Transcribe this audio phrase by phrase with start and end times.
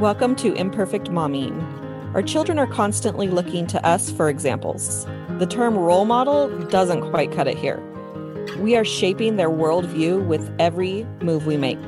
[0.00, 2.14] Welcome to Imperfect Momming.
[2.14, 5.04] Our children are constantly looking to us for examples.
[5.40, 7.82] The term role model doesn't quite cut it here.
[8.60, 11.80] We are shaping their worldview with every move we make.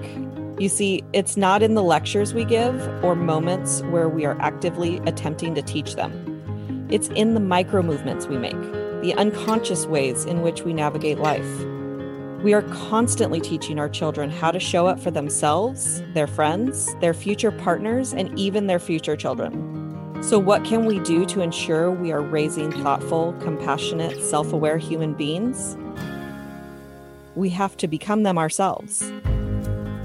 [0.58, 4.96] You see, it's not in the lectures we give or moments where we are actively
[5.06, 6.88] attempting to teach them.
[6.90, 8.61] It's in the micro movements we make,
[9.02, 11.46] the unconscious ways in which we navigate life.
[12.43, 17.12] We are constantly teaching our children how to show up for themselves, their friends, their
[17.12, 20.22] future partners, and even their future children.
[20.22, 25.13] So, what can we do to ensure we are raising thoughtful, compassionate, self aware human
[25.13, 25.76] beings?
[27.35, 29.13] We have to become them ourselves.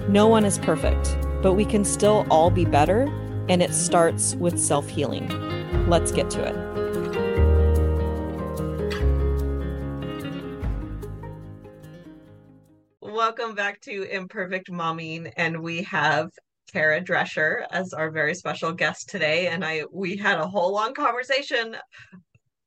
[0.09, 3.03] No one is perfect, but we can still all be better,
[3.47, 5.29] and it starts with self healing.
[5.87, 6.64] Let's get to it.
[13.37, 16.29] Welcome back to Imperfect Momming, and we have
[16.71, 19.47] Cara Drescher as our very special guest today.
[19.47, 21.75] And I we had a whole long conversation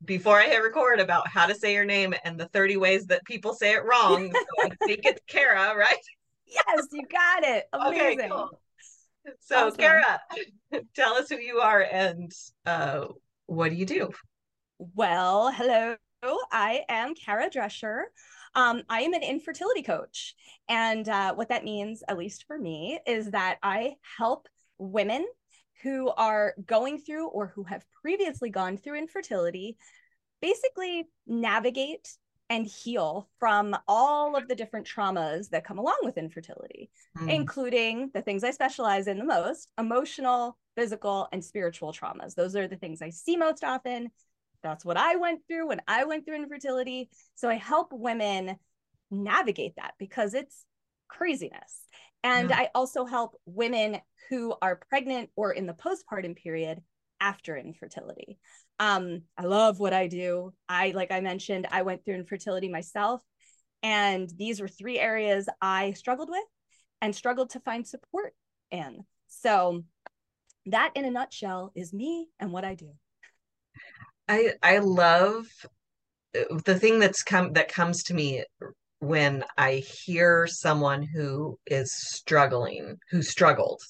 [0.05, 3.25] before I hit record about how to say your name and the 30 ways that
[3.25, 4.31] people say it wrong.
[4.31, 5.97] so I think it's Cara, right?
[6.47, 7.65] Yes, you got it.
[7.73, 8.19] Amazing.
[8.19, 8.61] Okay, cool.
[9.41, 9.79] So awesome.
[9.79, 10.21] Cara,
[10.95, 12.31] tell us who you are and
[12.67, 13.07] uh,
[13.47, 14.11] what do you do?
[14.79, 15.97] Well, hello.
[16.53, 18.03] I am Cara Drescher.
[18.55, 20.35] Um, I am an infertility coach.
[20.69, 25.27] And uh, what that means, at least for me, is that I help women
[25.83, 29.77] who are going through or who have previously gone through infertility
[30.41, 32.17] basically navigate
[32.51, 37.31] and heal from all of the different traumas that come along with infertility, mm.
[37.31, 42.35] including the things I specialize in the most emotional, physical, and spiritual traumas.
[42.35, 44.11] Those are the things I see most often
[44.63, 47.11] that's what I went through when I went through infertility.
[47.35, 48.57] So I help women
[49.11, 50.65] navigate that because it's
[51.09, 51.83] craziness.
[52.23, 52.59] And yeah.
[52.59, 56.83] I also help women who are pregnant or in the postpartum period
[57.21, 58.39] after infertility.
[58.81, 60.53] Um, I love what I do.
[60.69, 63.23] I, like I mentioned, I went through infertility myself.
[63.83, 66.45] And these were three areas I struggled with
[67.01, 68.35] and struggled to find support
[68.71, 69.05] in.
[69.29, 69.85] So,
[70.67, 72.91] that in a nutshell is me and what I do.
[74.29, 75.47] I I love
[76.37, 78.45] uh, the thing that's come that comes to me
[79.01, 83.81] when I hear someone who is struggling, who struggled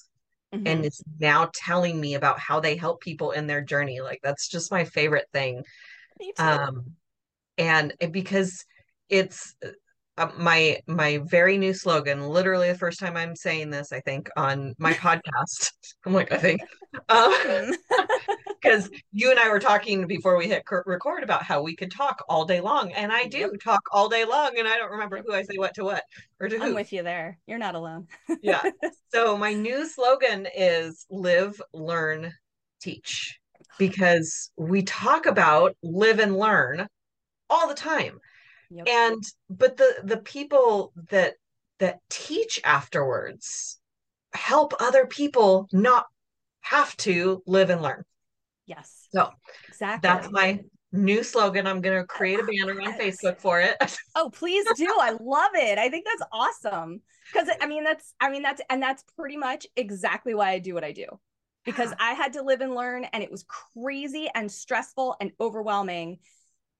[0.53, 0.67] mm-hmm.
[0.67, 4.01] and is now telling me about how they help people in their journey.
[4.01, 5.63] Like that's just my favorite thing.
[6.37, 6.95] Um
[7.57, 8.65] and because
[9.09, 9.55] it's
[10.17, 14.29] uh, my my very new slogan literally the first time i'm saying this i think
[14.35, 15.71] on my podcast
[16.05, 16.61] i'm like i think
[17.09, 17.71] um,
[18.61, 22.23] because you and I were talking before we hit record about how we could talk
[22.27, 25.33] all day long, and I do talk all day long, and I don't remember who
[25.33, 26.03] I say what to what
[26.39, 26.63] or to who.
[26.63, 27.37] I'm with you there.
[27.47, 28.07] You're not alone.
[28.41, 28.61] yeah.
[29.11, 32.31] So my new slogan is live, learn,
[32.79, 33.39] teach,
[33.79, 36.87] because we talk about live and learn
[37.49, 38.19] all the time.
[38.69, 38.87] Yep.
[38.87, 41.33] And but the the people that
[41.79, 43.79] that teach afterwards
[44.33, 46.05] help other people not
[46.61, 48.03] have to live and learn.
[48.69, 49.07] Yes.
[49.11, 49.31] So
[49.67, 50.07] exactly.
[50.07, 50.59] That's my
[50.91, 51.65] new slogan.
[51.65, 53.75] I'm going to create a banner on Facebook for it.
[54.15, 54.95] oh, please do.
[55.01, 55.79] I love it.
[55.79, 57.01] I think that's awesome.
[57.33, 60.75] Because I mean, that's, I mean, that's, and that's pretty much exactly why I do
[60.75, 61.07] what I do.
[61.65, 66.19] Because I had to live and learn, and it was crazy and stressful and overwhelming.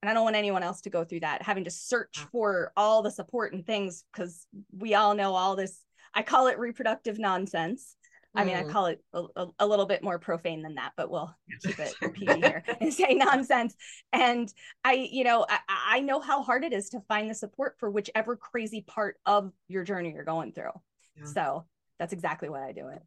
[0.02, 3.02] And I don't want anyone else to go through that, having to search for all
[3.02, 4.46] the support and things, because
[4.78, 5.84] we all know all this.
[6.14, 7.96] I call it reproductive nonsense.
[8.36, 8.70] I mean, I mm.
[8.70, 12.40] call it a, a, little bit more profane than that, but we'll keep it PG
[12.40, 13.76] here and say nonsense.
[14.14, 14.54] And
[14.84, 17.90] I, you know, I, I know how hard it is to find the support for
[17.90, 20.72] whichever crazy part of your journey you're going through.
[21.18, 21.26] Yeah.
[21.26, 21.66] So
[21.98, 23.02] that's exactly why I do it.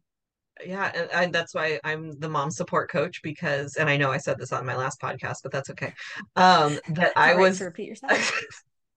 [0.65, 4.17] Yeah, and, and, that's why I'm the mom support coach because, and I know I
[4.17, 5.93] said this on my last podcast, but that's okay.
[6.35, 8.39] Um, that I was repeat yourself.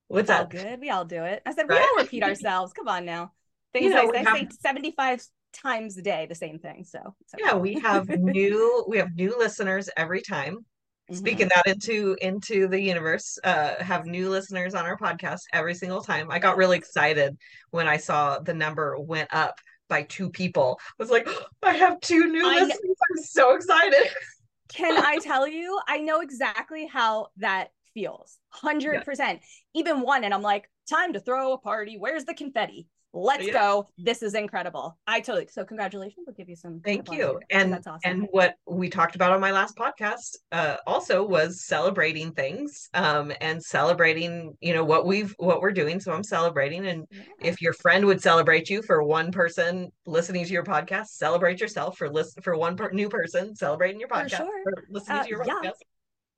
[0.09, 0.51] What's that?
[0.51, 0.81] Good.
[0.81, 1.41] We all do it.
[1.47, 1.81] I said right?
[1.81, 2.75] we all repeat ourselves.
[2.75, 3.33] Come on now.
[3.73, 4.39] Things you know, I, I have...
[4.39, 5.23] say 75
[5.57, 7.45] times a day the same thing so okay.
[7.45, 11.15] yeah we have new we have new listeners every time mm-hmm.
[11.15, 16.03] speaking that into into the universe uh have new listeners on our podcast every single
[16.03, 17.37] time i got really excited
[17.71, 19.55] when i saw the number went up
[19.89, 22.95] by two people I was like oh, i have two new I listeners know.
[23.11, 24.09] i'm so excited
[24.69, 29.37] can i tell you i know exactly how that feels 100% yeah.
[29.75, 33.53] even one and i'm like time to throw a party where's the confetti let's Yeah.
[33.55, 33.89] go.
[33.97, 34.99] This is incredible.
[35.07, 36.25] I totally so congratulations.
[36.27, 37.41] We'll give you some Thank you.
[37.51, 38.01] And that's awesome.
[38.05, 43.33] and what we talked about on my last podcast uh also was celebrating things um
[43.41, 45.99] and celebrating, you know, what we've what we're doing.
[46.01, 47.23] So I'm celebrating and Yeah.
[47.41, 51.97] if your friend would celebrate you for one person listening to your podcast, celebrate yourself
[51.97, 54.63] for listen for one per- new person celebrating your podcast sure.
[54.65, 55.55] for listening Uh, to your yeah.
[55.55, 55.81] podcast.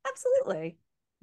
[0.06, 0.76] Absolutely.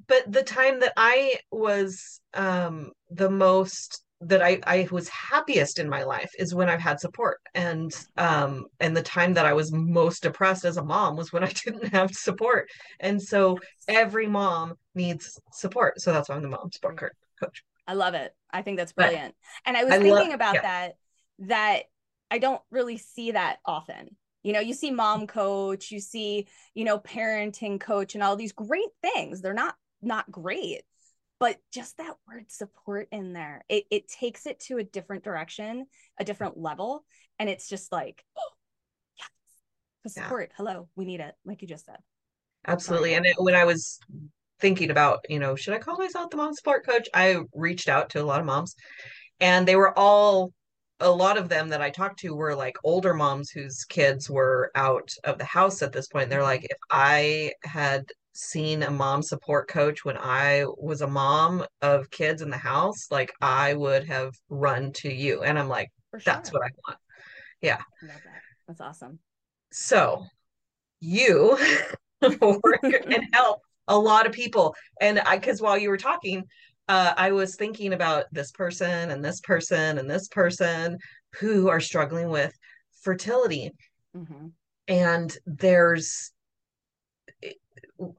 [0.08, 5.90] But the time that I was um the most that I I was happiest in
[5.90, 9.72] my life is when I've had support and um and the time that I was
[9.72, 12.70] most depressed as a mom was when I didn't have support.
[13.00, 16.02] And so every mom needs support.
[16.02, 17.08] So that's why I'm the mom support co-
[17.40, 17.64] coach.
[17.88, 18.34] I love it.
[18.52, 19.36] I think that's But brilliant.
[19.66, 20.62] And I was I thinking love- about yeah.
[20.62, 20.94] that,
[21.40, 21.84] that
[22.32, 24.16] I don't really see that often.
[24.44, 28.54] You know, you see mom coach, you see, you know, parenting coach and all these
[28.54, 29.42] great things.
[29.42, 30.84] They're not not great,
[31.46, 35.86] but just that word support in there, it it takes it to a different direction,
[36.20, 37.06] a different level.
[37.38, 38.50] And it's just like, oh,
[39.20, 39.30] yes,
[40.04, 40.24] the Yeah.
[40.24, 40.54] support.
[40.58, 42.00] Hello, we need it, like you just said.
[42.66, 43.14] Absolutely.
[43.14, 44.00] And it, when I was
[44.60, 47.08] thinking about, you know, should I call myself the mom support coach?
[47.14, 48.74] I reached out to a lot of moms
[49.40, 50.52] and they were all
[51.00, 54.72] a lot of them that I talked to were like older moms whose kids were
[54.74, 56.32] out of the house at this point.
[56.32, 56.48] They're mm-hmm.
[56.48, 62.12] like, if I had seen a mom support coach when I was a mom of
[62.12, 65.42] kids in the house, like I would have run to you.
[65.42, 66.22] And I'm like, sure.
[66.26, 67.00] that's what I want.
[68.04, 68.42] I that.
[68.68, 69.20] That's awesome.
[69.72, 70.26] So
[71.00, 71.58] you
[72.22, 74.76] work and help a lot of people.
[75.00, 76.44] And I, because while you were talking,
[76.88, 80.98] uh, I was thinking about this person and this person and this person
[81.40, 82.54] who are struggling with
[83.02, 83.72] fertility.
[84.16, 84.52] Mhm.
[84.88, 86.32] And there's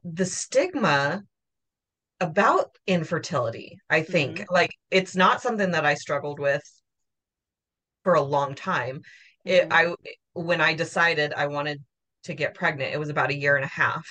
[0.03, 1.23] the stigma
[2.19, 4.45] about infertility, I think.
[4.49, 6.63] Like, it's not something that I struggled with
[8.03, 9.01] for a long time.
[9.45, 9.71] It, Mhm.
[9.71, 11.83] I when I decided I wanted
[12.23, 14.05] to get pregnant, it was about a year and a half,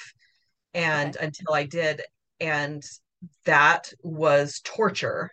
[0.74, 2.02] and until I did,
[2.40, 2.82] and
[3.44, 5.30] that was torture,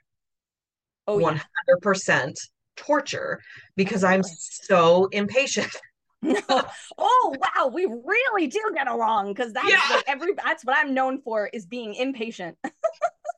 [1.07, 1.43] Oh one yeah.
[1.67, 2.39] hundred percent
[2.75, 3.41] torture,
[3.75, 5.75] because I'm so impatient.
[6.23, 6.41] No.
[6.97, 9.79] Oh wow, we really do get along because that's Yeah.
[9.89, 12.57] like every that's what I'm known for is being impatient.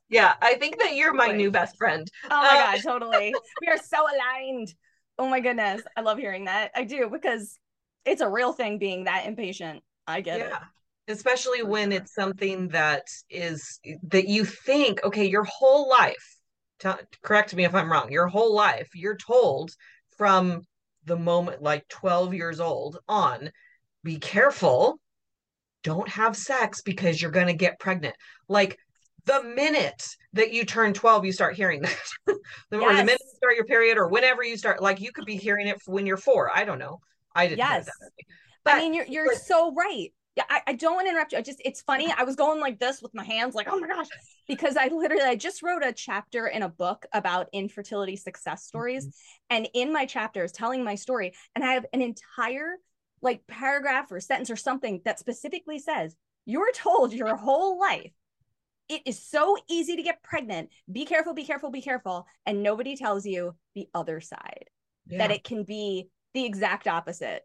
[0.10, 2.10] Yeah, I think that you're my new best friend.
[2.30, 3.40] Oh my Uh, god, totally.
[3.62, 4.74] We are so aligned.
[5.18, 5.84] Oh my goodness.
[5.96, 6.72] I love hearing that.
[6.76, 7.58] I do because
[8.06, 9.84] it's a real thing being that impatient.
[10.08, 10.60] I get it.
[11.08, 16.38] Especially when it's something that is that you think, okay, your whole life,
[16.80, 16.90] t-
[17.22, 19.72] correct me if I'm wrong, your whole life, you're told
[20.18, 20.64] from
[21.06, 23.52] the moment like 12 years old on,
[24.04, 25.00] be careful,
[25.84, 28.16] don't have sex because you're going to get pregnant.
[28.48, 28.78] Like
[29.25, 31.98] the minute that you turn 12, you start hearing that.
[32.28, 32.36] or
[32.72, 35.68] the minute you start your period or whenever you start, like you could be hearing
[35.68, 36.52] it when you're four.
[36.56, 37.00] I don't know.
[37.34, 37.86] I didn't Yes.
[37.86, 38.12] that.
[38.63, 40.10] But I mean, you're you're but- so right.
[40.36, 41.38] Yeah, I, I don't want to interrupt you.
[41.38, 42.14] I just it's funny.
[42.16, 44.08] I was going like this with my hands, like, oh my gosh,
[44.48, 49.06] because I literally I just wrote a chapter in a book about infertility success stories.
[49.06, 49.56] Mm-hmm.
[49.56, 52.76] And in my chapter is telling my story, and I have an entire
[53.22, 56.16] like paragraph or sentence or something that specifically says,
[56.46, 58.12] You're told your whole life
[58.88, 60.70] it is so easy to get pregnant.
[60.92, 62.28] Be careful, be careful, be careful.
[62.46, 64.66] And nobody tells you the other side
[65.08, 67.44] that it can be the exact opposite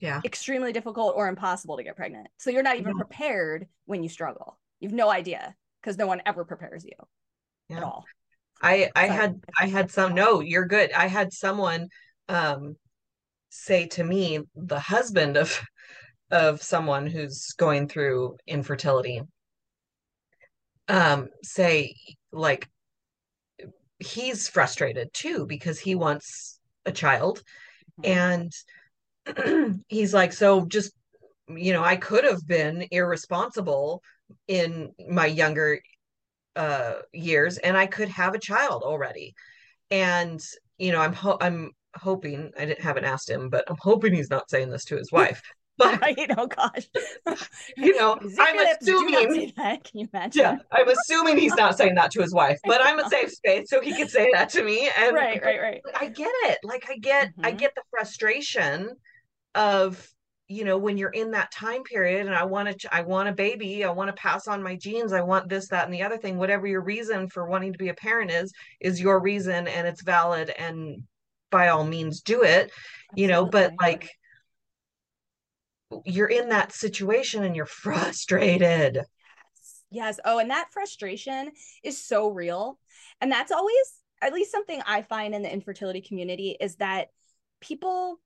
[0.00, 0.22] yeah.
[0.24, 2.28] extremely difficult or impossible to get pregnant.
[2.38, 2.94] So you're not even Yeah.
[2.94, 4.58] prepared when you struggle.
[4.80, 6.92] You have no idea because no one ever prepares you
[7.76, 7.84] at Yeah.
[7.84, 8.10] all.
[8.62, 10.92] I I So, had I had some no, you're good.
[10.92, 11.88] I had someone
[12.28, 12.76] um
[13.50, 15.60] say to me, the husband of
[16.32, 19.22] of someone who's going through infertility,
[20.88, 21.94] um, say
[22.32, 22.68] like
[23.98, 27.42] he's frustrated too because he wants a child
[27.98, 28.04] Mhm.
[28.04, 28.52] and
[29.88, 30.92] he's like, so just
[31.48, 34.02] you know, I could have been irresponsible
[34.48, 35.80] in my younger
[36.56, 39.34] uh years and I could have a child already.
[39.90, 40.40] And
[40.78, 44.30] you know, I'm ho- I'm hoping I didn't haven't asked him, but I'm hoping he's
[44.30, 45.42] not saying this to his wife.
[45.78, 46.30] But Right?
[46.36, 46.88] Oh gosh.
[47.76, 48.84] you know, I'm your lips.
[48.84, 49.84] Do not assuming that.
[49.84, 50.42] Can you imagine?
[50.42, 53.70] yeah, I'm assuming he's not saying that to his wife, but I'm a safe space
[53.70, 55.82] so he can say that to me and Right, right, right.
[55.94, 56.58] I get it.
[56.64, 57.58] Like I get I Mhm.
[57.58, 58.96] get the frustration
[59.58, 60.08] of
[60.46, 63.32] you know when you're in that time period and I want to I want a
[63.32, 66.16] baby, I want to pass on my genes, I want this that and the other
[66.16, 69.86] thing, whatever your reason for wanting to be a parent is is your reason and
[69.86, 71.02] it's valid and
[71.50, 72.70] by all means do it,
[73.14, 74.10] you know, but like
[76.04, 78.94] you're in that situation and you're frustrated.
[78.94, 79.82] Yes.
[79.90, 80.20] Yes.
[80.24, 81.50] Oh, and that frustration
[81.82, 82.78] is so real.
[83.20, 87.08] And that's always at least something I find in the infertility community is that
[87.60, 88.20] people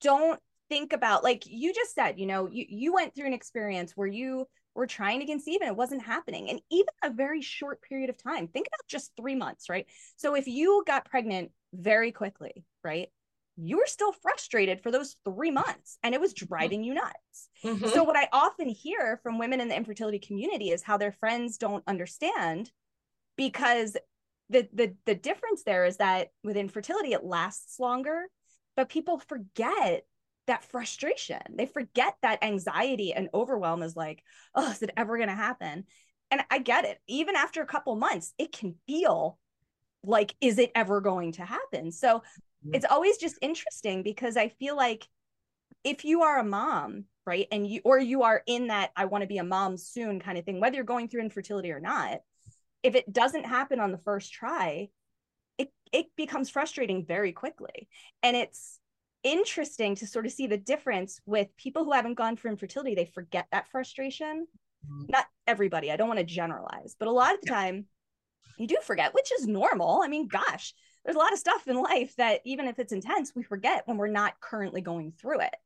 [0.00, 3.92] don't think about like you just said, you know, you you went through an experience
[3.96, 6.48] where you were trying to conceive and it wasn't happening.
[6.48, 9.86] And even a very short period of time, think about just three months, right?
[10.16, 13.08] So if you got pregnant very quickly, right?
[13.56, 16.46] You were still frustrated for those three months and it was mm-hmm.
[16.46, 17.48] driving you nuts.
[17.64, 17.88] Mm-hmm.
[17.88, 21.58] So, what I often hear from women in the infertility community is how their friends
[21.58, 22.70] don't understand
[23.36, 23.96] because
[24.48, 28.24] the, the, the difference there is that with infertility, it lasts longer,
[28.80, 30.06] but people forget
[30.46, 31.42] that frustration.
[31.54, 34.22] They forget that anxiety and overwhelm is like,
[34.54, 35.84] oh, is it ever going to happen?
[36.30, 36.98] And I get it.
[37.06, 39.38] Even after a couple months, it can feel
[40.02, 41.92] like, is it ever going to happen?
[41.92, 42.74] So mm-hmm.
[42.74, 45.06] it's always just interesting because I feel like
[45.84, 49.20] if you are a mom, right, and you, or you are in that I want
[49.20, 52.20] to be a mom soon kind of thing, whether you're going through infertility or not,
[52.82, 54.88] if it doesn't happen on the first try,
[55.92, 57.88] it, becomes frustrating very quickly.
[58.22, 58.80] And it's,
[59.22, 62.94] interesting to sort of see the difference with people who haven't gone for infertility.
[62.94, 64.46] They forget that frustration.
[64.86, 65.04] Mm-hmm.
[65.08, 67.54] Not everybody, I don't want to generalize, but a lot of the yeah.
[67.54, 67.86] time
[68.58, 70.00] you do forget, which is normal.
[70.02, 73.32] I mean, gosh, there's a lot of stuff in life that even if it's intense,
[73.34, 75.56] we forget when we're not currently going through it.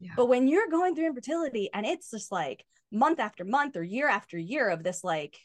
[0.00, 0.12] Yeah.
[0.16, 4.08] But when you're going through infertility and it's just like month after month or year
[4.08, 5.38] after year of this like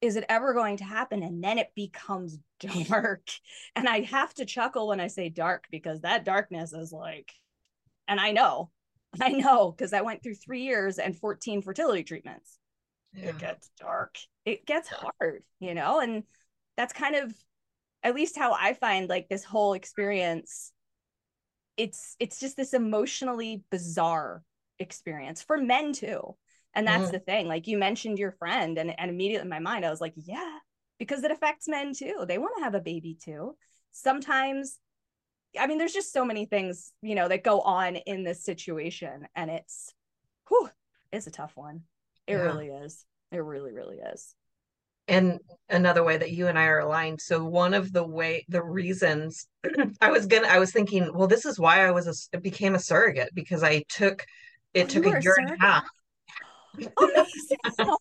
[0.00, 1.22] is it ever going to happen?
[1.22, 2.38] And then it becomes
[2.88, 3.28] dark.
[3.74, 7.32] And I have to chuckle when I say dark because that darkness is like,
[8.08, 8.70] and I know,
[9.20, 12.58] I know, because I went through three years and 14 fertility treatments.
[13.14, 13.30] Yeah.
[13.30, 14.16] It gets dark.
[14.44, 16.00] It gets hard, you know?
[16.00, 16.24] And
[16.76, 17.34] that's kind of
[18.02, 20.72] at least how I find like this whole experience.
[21.76, 24.42] It's it's just this emotionally bizarre
[24.78, 26.36] experience for men too
[26.76, 27.12] and that's mm-hmm.
[27.12, 27.48] the thing.
[27.48, 30.58] Like you mentioned your friend, and, and immediately in my mind, I was like, yeah,
[30.98, 32.24] because it affects men too.
[32.28, 33.56] They want to have a baby too.
[33.92, 34.78] Sometimes,
[35.58, 39.26] I mean, there's just so many things, you know, that go on in this situation.
[39.34, 39.94] And it's,
[40.48, 40.68] whew,
[41.10, 41.80] it's a tough one.
[42.26, 42.42] It yeah.
[42.42, 43.06] really is.
[43.32, 44.34] It really, really is.
[45.08, 45.38] And
[45.70, 47.22] another way that you and I are aligned.
[47.22, 49.46] So one of the way, the reasons
[50.02, 52.80] I was gonna, I was thinking, well, this is why I was a, became a
[52.80, 54.26] surrogate because I took,
[54.74, 55.84] it oh, took a year and a half.
[56.96, 57.10] oh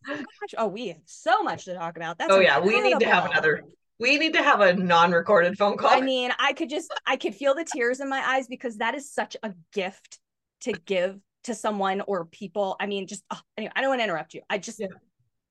[0.07, 0.53] my gosh.
[0.57, 2.17] Oh, we have so much to talk about.
[2.17, 3.63] That's oh yeah, we need to have another
[3.99, 5.89] we need to have a non-recorded phone call.
[5.89, 8.95] I mean, I could just I could feel the tears in my eyes because that
[8.95, 10.19] is such a gift
[10.61, 12.75] to give to someone or people.
[12.79, 14.41] I mean, just oh, anyway, I don't want to interrupt you.
[14.49, 14.87] I just yeah.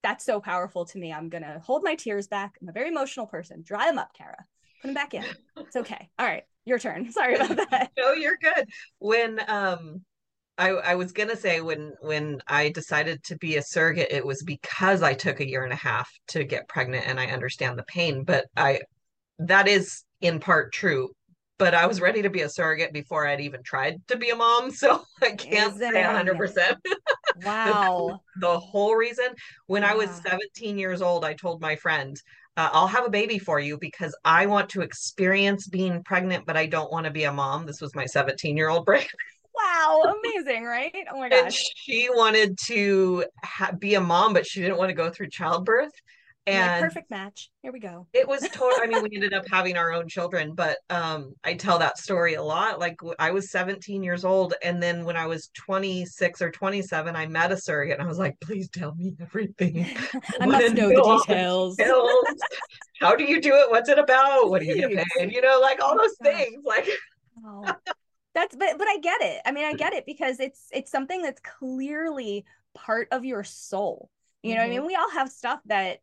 [0.03, 1.11] that's so powerful to me.
[1.11, 2.55] I'm gonna hold my tears back.
[2.61, 3.63] I'm a very emotional person.
[3.63, 4.45] Dry them up, Cara.
[4.81, 5.25] Put them back in.
[5.57, 6.09] It's okay.
[6.19, 7.11] All right, your turn.
[7.11, 7.91] Sorry about that.
[7.97, 8.69] no, you're good.
[8.99, 10.01] When um
[10.57, 14.41] I, I was gonna say when when I decided to be a surrogate, it was
[14.43, 17.83] because I took a year and a half to get pregnant, and I understand the
[17.83, 18.23] pain.
[18.23, 18.81] But I,
[19.39, 21.09] that is in part true.
[21.57, 24.35] But I was ready to be a surrogate before I'd even tried to be a
[24.35, 26.77] mom, so I can't say hundred percent.
[27.43, 28.21] Wow.
[28.37, 29.25] the, whole reason
[29.67, 32.15] when I was 17 years old, I told my friend,
[32.55, 36.55] uh, I'll have a baby for you because I want to experience being pregnant, but
[36.55, 37.65] I don't want to be a mom.
[37.65, 39.05] This was my 17 year old brain.
[39.55, 40.93] Wow, amazing, right?
[41.11, 41.41] Oh my gosh.
[41.43, 45.29] And she wanted to ha- be a mom, but she didn't want to go through
[45.29, 45.91] childbirth.
[46.47, 47.49] And like, perfect match.
[47.63, 48.05] Here we go.
[48.13, 48.77] It was total.
[48.79, 52.35] I mean, we ended up having our own children, but um, I tell that story
[52.35, 52.79] a lot.
[52.79, 57.25] Like I was 17 years old, and then when I was 26 or 27, I
[57.25, 59.87] met a surrogate, and I was like, "Please tell me everything.
[60.39, 61.77] I must know the details.
[61.77, 62.25] details.
[63.01, 63.71] How do you do it?
[63.71, 64.51] What's it about?
[64.51, 65.33] What do you get paid?
[65.33, 66.63] You know, like all those things.
[66.63, 66.87] Like,
[67.43, 67.75] oh
[68.35, 69.41] that's but but I get it.
[69.45, 74.11] I mean, I get it because it's it's something that's clearly part of your soul.
[74.43, 74.71] You know, mm-hmm.
[74.71, 75.99] I mean, we all have stuff that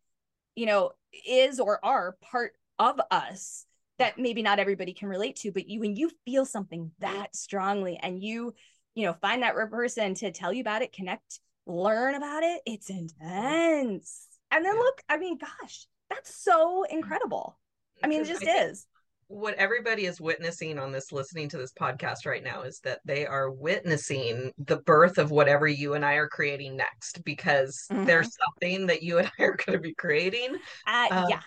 [0.57, 0.93] you know
[1.29, 3.67] is or are part of us
[3.99, 7.99] that maybe not everybody can relate to, but you when you feel something that strongly
[8.03, 8.55] and you
[8.95, 12.89] you know find that person to tell you about it, connect, learn about it, it's
[12.89, 14.27] intense.
[14.51, 17.59] And then look, I mean, gosh, that's so incredible.
[18.03, 18.87] I mean, it just is
[19.33, 23.27] what everybody is witnessing on this listening to this podcast right now is that they
[23.27, 28.05] are witnessing the birth of whatever you and I are creating next because mm-hmm.
[28.05, 30.57] there's something that you and I are going to be creating.
[30.87, 31.41] Uh, um, yeah.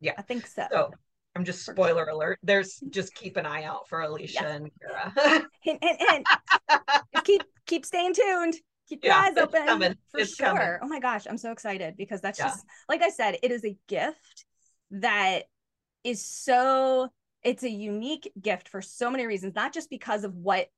[0.00, 0.12] Yeah.
[0.16, 0.66] I think so.
[0.70, 0.90] So
[1.34, 2.38] I'm just spoiler alert.
[2.44, 4.48] There's just keep an eye out for Alysia yeah.
[4.48, 5.46] and Cara.
[5.60, 6.26] hint, hint, hint.
[7.24, 8.54] keep keep staying tuned.
[8.88, 9.94] Keep your yeah, eyes open coming.
[10.12, 10.46] for it's sure.
[10.46, 10.78] Coming.
[10.82, 12.46] Oh my gosh, I'm so excited because that's yeah.
[12.46, 14.44] just like I said, it is a gift
[14.92, 15.44] that
[16.04, 17.10] is so
[17.44, 20.68] it's a unique gift for so many reasons, not just because of what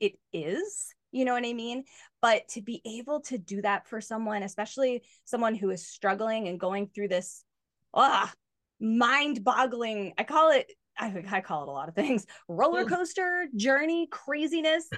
[0.00, 1.84] it is, you know what I mean?
[2.20, 6.58] But to be able to do that for someone, especially someone who is struggling and
[6.58, 7.44] going through this,
[7.94, 8.32] ah,
[8.80, 10.14] mind boggling.
[10.18, 14.06] I call it, I, think I call it a lot of things roller coaster, journey,
[14.10, 14.88] craziness,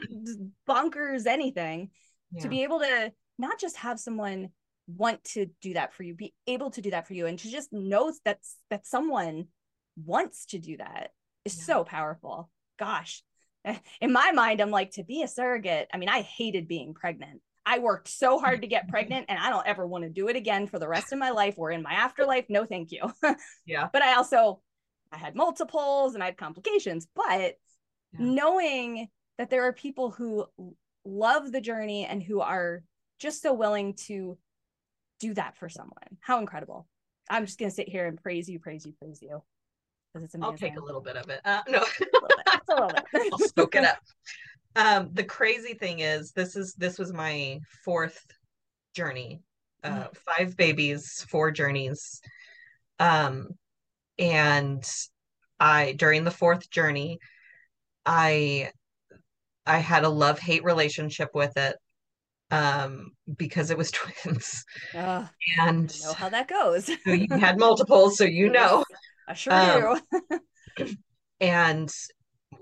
[0.69, 1.91] bonkers, anything
[2.33, 2.43] Yeah.
[2.43, 4.49] to be able to not just have someone
[4.87, 7.51] want to do that for you, be able to do that for you, and to
[7.51, 8.39] just know that
[8.71, 9.49] that someone
[9.97, 11.13] wants to do that
[11.45, 11.65] is Yeah.
[11.65, 12.51] so powerful.
[12.79, 13.23] Gosh,
[14.01, 15.89] in my mind, I'm like to be a surrogate.
[15.93, 17.41] I mean, I hated being pregnant.
[17.65, 20.35] I worked so hard to get pregnant, and I don't ever want to do it
[20.37, 22.47] again for the rest of my life or in my afterlife.
[22.49, 23.13] No, thank you.
[23.67, 23.89] Yeah.
[23.93, 24.61] but I also
[25.13, 27.07] I had multiples and I had complications.
[27.15, 27.57] But
[28.13, 28.19] Yeah.
[28.19, 29.09] knowing
[29.39, 30.47] that there are people who
[31.05, 32.83] love the journey and who are
[33.19, 34.37] just so willing to
[35.21, 36.89] do that for someone, how incredible!
[37.31, 39.43] I'm just gonna sit here and praise you, praise you, praise you
[40.13, 40.53] because it's amazing.
[40.53, 41.41] I'll take a little bit of it.
[41.45, 42.61] Uh, no, A little bit.
[42.69, 43.05] A little bit.
[43.33, 43.99] I'll soak it up.
[44.75, 48.25] Um, the crazy thing is, this is this was my fourth
[48.95, 49.41] journey.
[49.85, 52.21] Uh, five babies, four journeys.
[53.01, 53.49] Um,
[54.19, 54.89] and
[55.59, 57.19] I during the fourth journey,
[58.07, 58.71] I
[59.67, 61.77] I had a love hate relationship with it.
[62.51, 64.63] Um, because it was twins,
[64.95, 65.27] Ugh,
[65.59, 66.85] and know how that goes.
[66.87, 68.85] so you had multiples, so you know.
[69.29, 69.99] I sure Um,
[70.77, 70.89] do.
[71.41, 71.93] and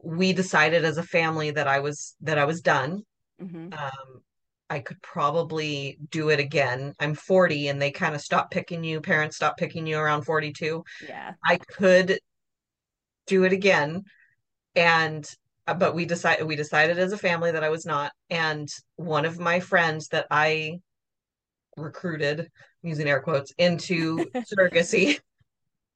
[0.02, 3.02] we decided as a family that I was that I was done.
[3.40, 3.72] Mhm.
[3.72, 4.22] Um,
[4.68, 6.94] I could probably do it again.
[7.00, 10.84] I'm 40 and they kind of stop picking you, parents stop picking you around 42.
[11.08, 11.34] Yeah.
[11.44, 12.20] I could
[13.26, 14.04] do it again.
[14.74, 15.28] And
[15.66, 18.12] uh, but we decided we decided as a family that I was not.
[18.30, 20.78] And one of my friends that I
[21.76, 25.18] recruited, I'm using air quotes, into surrogacy,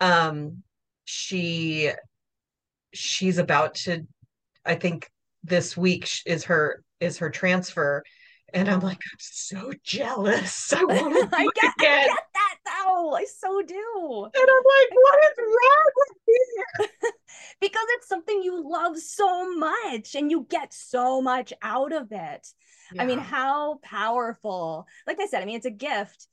[0.05, 0.63] um,
[1.05, 1.91] she
[2.93, 4.07] she's about to
[4.65, 5.11] I think
[5.43, 8.03] this week is her is her transfer.
[8.53, 10.73] And I'm like, I'm so jealous.
[10.73, 13.15] I want to I get, I get that though.
[13.15, 14.31] I so do.
[14.33, 17.11] And I'm like, what is wrong with me?
[17.61, 22.47] Because it's something you love so much and you get so much out of it.
[22.99, 24.87] I mean, how powerful.
[25.07, 26.27] Like I said, I mean, it's a gift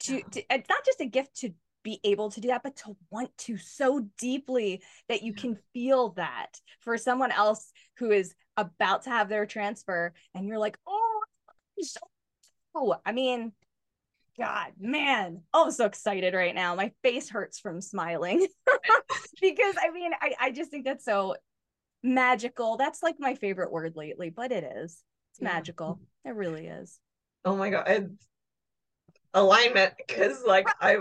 [0.00, 0.22] to, Yeah.
[0.32, 3.36] to it's not just a gift to be able to do that, but to want
[3.38, 9.10] to so deeply that you can feel that for someone else who is about to
[9.10, 11.22] have their transfer and you're like, oh,
[11.80, 12.00] so
[12.74, 13.52] oh, I mean,
[14.38, 16.74] God, man, oh, I'm so excited right now.
[16.74, 18.46] My face hurts from smiling
[19.40, 21.36] because I mean, I, I just think that's so
[22.02, 22.76] magical.
[22.76, 25.02] That's like my favorite word lately, but it is.
[25.32, 25.52] It's Yeah.
[25.54, 26.00] magical.
[26.24, 26.98] It really is.
[27.44, 28.16] Oh my God.
[29.32, 30.98] Alignment, because like I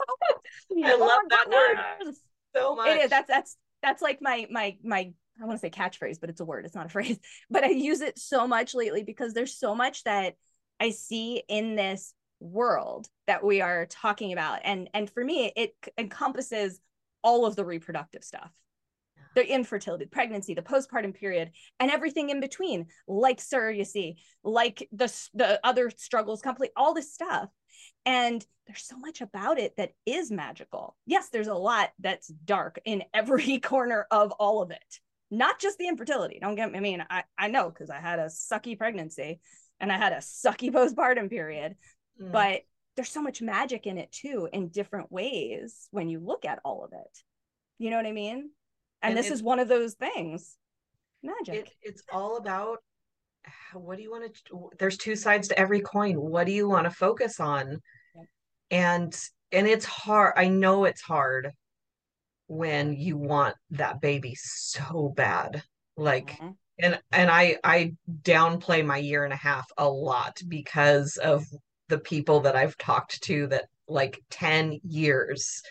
[0.84, 2.14] I oh love that word
[2.54, 2.88] so much.
[2.88, 3.10] It is.
[3.10, 6.44] That's that's that's like my my my I want to say catchphrase, but it's a
[6.44, 6.64] word.
[6.64, 7.18] It's not a phrase.
[7.50, 10.34] But I use it so much lately because there's so much that
[10.80, 15.74] I see in this world that we are talking about, and and for me, it
[15.98, 16.80] encompasses
[17.22, 18.50] all of the reproductive stuff,
[19.34, 25.60] the infertility, pregnancy, the postpartum period, and everything in between, like surrogacy, like the the
[25.64, 27.48] other struggles, complete all this stuff.
[28.06, 30.96] And there's so much about it that is magical.
[31.06, 35.00] Yes, there's a lot that's dark in every corner of all of it.
[35.30, 36.38] Not just the infertility.
[36.40, 36.78] Don't get me.
[36.78, 39.40] I mean, I, I know because I had a sucky pregnancy
[39.80, 41.76] and I had a sucky postpartum period,
[42.22, 42.30] Mm.
[42.30, 42.60] but
[42.94, 46.84] there's so much magic in it too, in different ways when you look at all
[46.84, 47.18] of it.
[47.78, 48.50] You know what I mean?
[49.02, 50.56] And, And this is one of those things.
[51.20, 51.54] Magic.
[51.66, 52.78] it, it's all about
[53.74, 56.14] what do you want to there's two sides to every coin.
[56.20, 57.80] What do you want to focus on?
[58.70, 59.16] And
[59.52, 61.52] and it's hard i know it's hard
[62.48, 65.62] when you want that baby so bad.
[65.96, 66.56] Like Mhm.
[66.80, 71.44] and and i i downplay my year and a half a lot because of
[71.88, 75.62] the people that i've talked to that like 10 years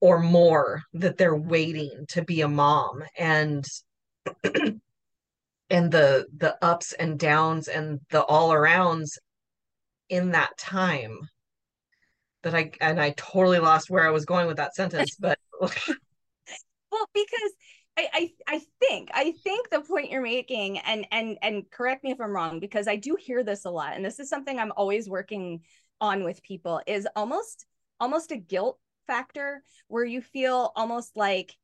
[0.00, 3.02] or more that they're waiting to be a mom.
[3.18, 3.64] And
[5.70, 9.18] and the the ups and downs and the all arounds
[10.08, 11.18] in that time
[12.42, 17.08] that I and I totally lost where I was going with that sentence but well
[17.14, 17.52] because
[17.96, 22.10] I, I i think i think the point you're making and and and correct me
[22.10, 24.72] if i'm wrong because i do hear this a lot and this is something i'm
[24.76, 25.60] always working
[26.00, 27.66] on with people is almost
[28.00, 31.54] almost a guilt factor where you feel almost like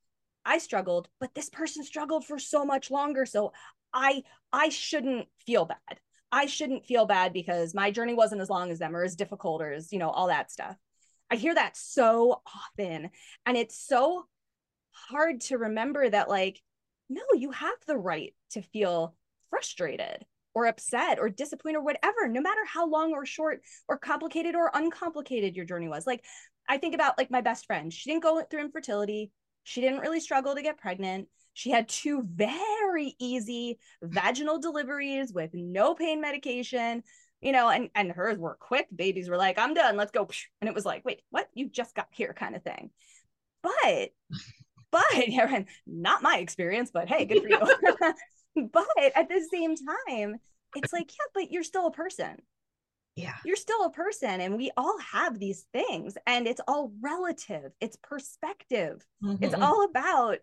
[0.44, 3.52] i struggled but this person struggled for so much longer so
[3.92, 4.22] i
[4.52, 6.00] i shouldn't feel bad
[6.32, 9.62] i shouldn't feel bad because my journey wasn't as long as them or as difficult
[9.62, 10.76] or as you know all that stuff
[11.30, 13.10] i hear that so often
[13.46, 14.26] and it's so
[14.92, 16.60] hard to remember that like
[17.08, 19.14] no you have the right to feel
[19.50, 20.24] frustrated
[20.54, 24.70] or upset or disappointed or whatever, no matter how long or short or complicated or
[24.74, 26.06] uncomplicated your journey was.
[26.06, 26.24] Like
[26.68, 27.92] I think about like my best friend.
[27.92, 29.30] She didn't go through infertility.
[29.64, 31.28] She didn't really struggle to get pregnant.
[31.52, 37.02] She had two very easy vaginal deliveries with no pain medication,
[37.40, 38.86] you know, and and hers were quick.
[38.94, 40.28] Babies were like, "I'm done, let's go,"
[40.60, 41.48] and it was like, "Wait, what?
[41.54, 42.90] You just got here," kind of thing.
[43.62, 44.10] But,
[44.90, 45.04] but
[45.86, 46.90] not my experience.
[46.92, 48.14] But hey, good for you.
[48.72, 50.36] but at the same time,
[50.76, 52.36] it's like, yeah, but you're still a person.
[53.16, 53.34] Yeah.
[53.44, 57.72] You're still a person, and we all have these things, and it's all relative.
[57.80, 59.04] It's perspective.
[59.22, 59.44] Mm-hmm.
[59.44, 60.38] It's all about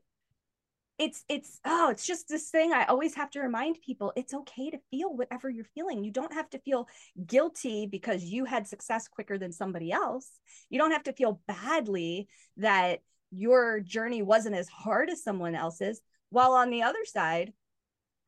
[1.00, 4.72] it's it's oh it's just this thing i always have to remind people it's okay
[4.72, 6.04] to feel whatever you're feeling.
[6.04, 6.88] You don't have to feel
[7.26, 10.30] guilty because you had success quicker than somebody else.
[10.70, 13.00] You don't have to feel badly that
[13.32, 16.02] your journey wasn't as hard as someone else's.
[16.30, 17.54] While on the other side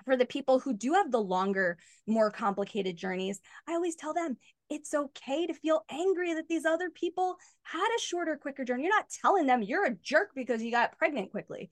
[0.06, 1.78] for the people who do have the longer
[2.08, 4.38] more complicated journeys i always tell them
[4.70, 8.84] it's okay to feel angry that these other people had a shorter quicker journey.
[8.84, 11.72] You're not telling them you're a jerk because you got pregnant quickly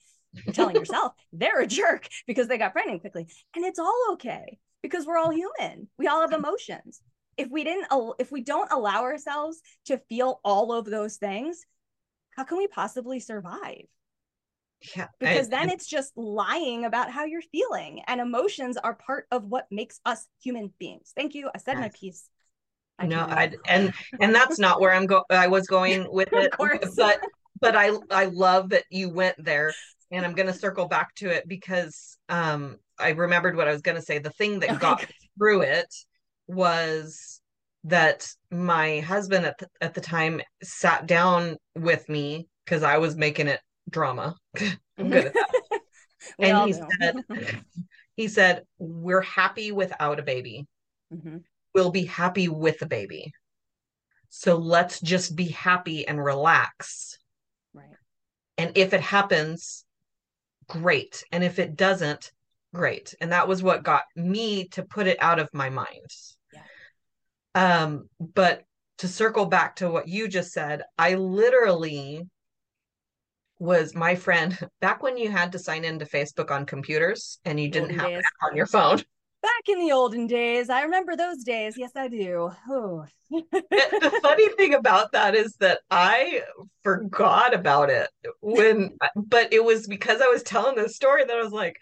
[0.53, 3.27] telling yourself they're a jerk because they got pregnant quickly.
[3.55, 5.87] And it's all okay because we're all human.
[5.97, 7.01] We all have emotions.
[7.37, 7.87] If we didn't
[8.19, 11.65] if we don't allow ourselves to feel all of those things,
[12.35, 13.85] how can we possibly survive?
[14.95, 15.07] Yeah.
[15.19, 18.01] Because I, then I, it's just lying about how you're feeling.
[18.07, 21.13] And emotions are part of what makes us human beings.
[21.15, 21.49] Thank you.
[21.53, 22.29] I said my piece.
[22.99, 25.23] I know, I, and and that's not where I'm go.
[25.29, 26.51] I was going with it,
[26.95, 27.19] but
[27.59, 29.73] but I I love that you went there
[30.11, 33.81] and I'm going to circle back to it because um, I remembered what I was
[33.81, 34.19] going to say.
[34.19, 35.05] The thing that got
[35.37, 35.93] through it
[36.47, 37.41] was
[37.83, 43.15] that my husband at the, at the time sat down with me because I was
[43.15, 44.35] making it drama.
[44.97, 45.79] I'm good at that.
[46.39, 47.15] and he said,
[48.15, 50.67] he said, "We're happy without a baby.
[51.13, 51.37] Mm-hmm.
[51.73, 53.31] We'll be happy with a baby.
[54.29, 57.17] So let's just be happy and relax."
[57.73, 57.85] Right.
[58.57, 59.85] And if it happens,
[60.69, 61.23] great.
[61.31, 62.31] And if it doesn't,
[62.73, 63.13] great.
[63.21, 66.09] And that was what got me to put it out of my mind.
[66.53, 67.83] Yeah.
[67.83, 68.63] Um, but
[68.99, 72.23] to circle back to what you just said, I literally
[73.59, 77.69] was my friend back when you had to sign into Facebook on computers and you
[77.69, 79.01] didn't have it on your phone.
[79.41, 81.75] Back in the olden days, I remember those days.
[81.77, 82.51] Yes, I do.
[82.69, 83.05] Oh.
[83.29, 86.41] the funny thing about that is that I
[86.83, 88.09] forgot about it
[88.41, 91.77] when, but it was because I was telling this story that I was like,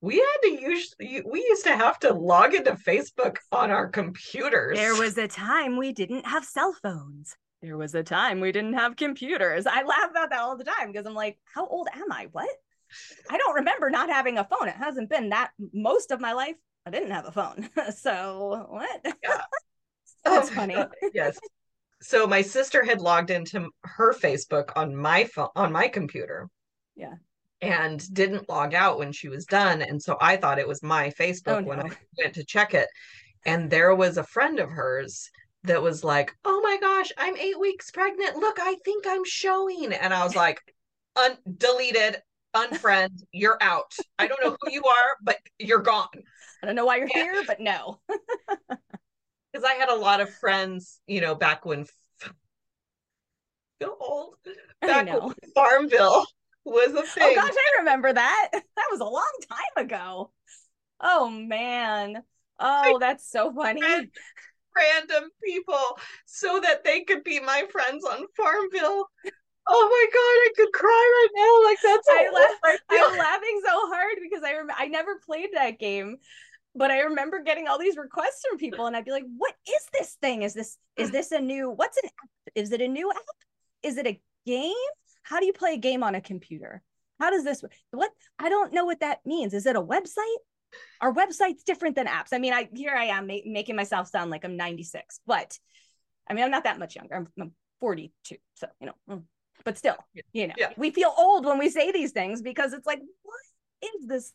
[0.00, 4.76] we had to use we used to have to log into Facebook on our computers.
[4.76, 7.34] There was a time we didn't have cell phones.
[7.62, 9.66] There was a time we didn't have computers.
[9.66, 12.28] I laugh about that all the time because I'm like, how old am I?
[12.30, 12.50] What?
[13.30, 14.68] I don't remember not having a phone.
[14.68, 16.56] It hasn't been that most of my life.
[16.86, 17.68] I didn't have a phone.
[17.96, 19.00] so what?
[19.04, 19.40] Yeah.
[20.24, 20.76] That's oh, funny.
[21.14, 21.38] yes.
[22.00, 26.48] So my sister had logged into her Facebook on my phone on my computer.
[26.96, 27.14] Yeah.
[27.60, 29.80] And didn't log out when she was done.
[29.80, 31.68] And so I thought it was my oh, Facebook oh, no.
[31.68, 32.88] when I went to check it.
[33.46, 35.30] And there was a friend of hers
[35.62, 38.36] that was like, Oh my gosh, I'm eight weeks pregnant.
[38.36, 39.92] Look, I think I'm showing.
[39.92, 40.60] And I was like,
[41.16, 42.16] Un- deleted,
[42.54, 43.92] unfriend, you're out.
[44.18, 46.08] I don't know who you are, but you're gone.
[46.64, 47.22] I don't know why you're yeah.
[47.24, 48.00] here, but no.
[49.52, 51.86] Because I had a lot of friends, you know, back when
[53.78, 54.34] feel old.
[54.80, 56.26] Back when Farmville
[56.64, 57.22] was a oh, thing.
[57.22, 58.48] Oh gosh, I remember that.
[58.52, 60.32] That was a long time ago.
[61.00, 62.24] Oh man.
[62.58, 63.80] Oh, that's so funny.
[63.80, 69.08] Random people so that they could be my friends on Farmville.
[69.66, 71.68] Oh my god, I could cry right now.
[71.68, 75.78] Like that's I laugh, I'm laughing so hard because I rem- I never played that
[75.78, 76.16] game,
[76.74, 79.86] but I remember getting all these requests from people, and I'd be like, "What is
[79.92, 80.42] this thing?
[80.42, 81.70] Is this is this a new?
[81.70, 82.52] What's an app?
[82.54, 83.18] Is it a new app?
[83.82, 84.74] Is it a game?
[85.22, 86.82] How do you play a game on a computer?
[87.20, 88.10] How does this what?
[88.38, 89.54] I don't know what that means.
[89.54, 90.36] Is it a website?
[91.00, 92.32] Are websites different than apps?
[92.32, 95.56] I mean, I here I am ma- making myself sound like I'm 96, but
[96.28, 97.14] I mean, I'm not that much younger.
[97.14, 99.22] I'm, I'm 42, so you know, mm.
[99.64, 99.96] but still,
[100.32, 100.70] you know, yeah.
[100.76, 104.32] we feel old when we say these things because it's like, what is this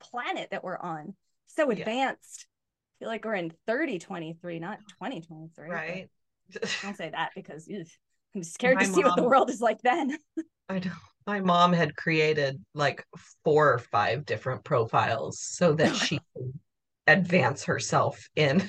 [0.00, 1.14] planet that we're on?
[1.46, 2.46] So advanced.
[2.46, 2.96] Yeah.
[2.96, 5.68] I feel like we're in 3023, not 2023.
[5.68, 6.08] Right.
[6.82, 7.86] Don't say that because ugh,
[8.34, 10.16] I'm scared My to see mom, what the world is like then.
[10.68, 10.92] I know.
[11.26, 13.04] My mom had created like
[13.44, 16.52] four or five different profiles so that she could
[17.06, 18.68] advance herself in.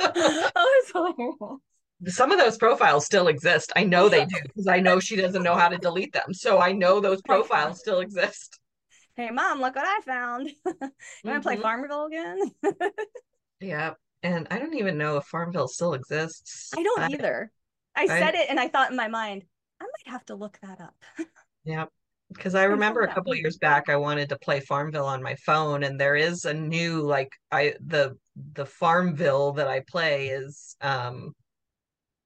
[0.00, 1.60] oh,
[2.06, 3.72] some of those profiles still exist.
[3.76, 6.32] I know they do because I know she doesn't know how to delete them.
[6.32, 8.58] So I know those profiles still exist
[9.16, 10.48] Hey, mom, look what I found.
[10.66, 10.72] you
[11.24, 12.50] want to play Farmville again?
[13.60, 13.94] Yeah.
[14.22, 16.72] And I don't even know if Farmville still exists.
[16.76, 17.50] I don't either.
[17.94, 19.44] I I- said it and I thought in my mind,
[19.80, 20.94] I might have to look that up.
[21.64, 21.86] Yeah.
[22.32, 25.82] Because I remember a couple years back I wanted to play Farmville on my phone
[25.82, 28.16] and there is a new like I the
[28.54, 31.34] the Farmville that I play is um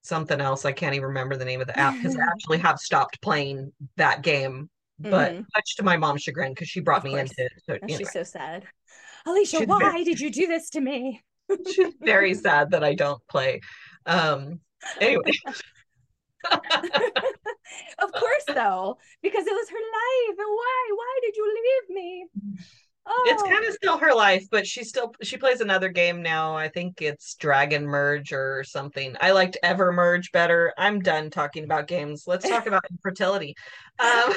[0.03, 0.65] something else.
[0.65, 3.73] I can't even remember the name of the app because I actually have stopped playing
[3.97, 4.69] that game,
[4.99, 5.45] but Mhm.
[5.55, 7.29] much to my mom's chagrin because she brought Of me course.
[7.31, 7.51] into it.
[7.65, 8.67] So And anyway, she's so sad.
[9.27, 11.21] Alysia, She's why very- did you do this to me?
[11.71, 13.61] she's very sad that I don't play.
[14.05, 14.61] Um
[15.01, 15.31] anyway,
[16.51, 20.37] of course, though, because it was her life.
[20.37, 20.89] And why?
[20.95, 21.45] Why did you
[21.89, 22.25] leave me?
[23.09, 26.55] Oh, it's kind of still her life, but she still she plays another game now.
[26.55, 29.15] I think it's Dragon Merge or something.
[29.21, 30.73] I liked Ever Merge better.
[30.77, 32.25] I'm done talking about games.
[32.27, 33.55] Let's talk about infertility.
[33.99, 34.33] Um,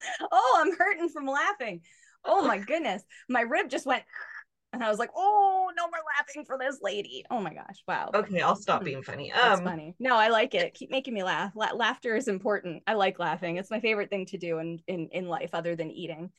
[0.32, 1.80] oh, I'm hurting from laughing.
[2.24, 3.02] Oh my goodness.
[3.28, 4.02] My rib just went,
[4.72, 7.24] and I was like, oh, no more laughing for this lady.
[7.30, 7.82] Oh my gosh.
[7.88, 8.10] Wow.
[8.14, 8.86] okay, I'll stop Hmm.
[8.86, 9.32] being funny.
[9.34, 9.94] That's Um, funny.
[9.98, 10.74] No, I like it.
[10.74, 11.52] Keep making me laugh.
[11.54, 12.82] La- laughter is important.
[12.86, 13.56] I like laughing.
[13.56, 16.30] It's my favorite thing to do in in, in life, other than eating.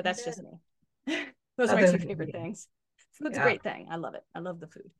[0.00, 1.26] But that's just me.
[1.56, 2.68] Those are my two favorite things.
[3.18, 3.42] Food's Yeah.
[3.42, 3.88] a great thing.
[3.90, 4.24] I love it.
[4.34, 4.90] I love the food.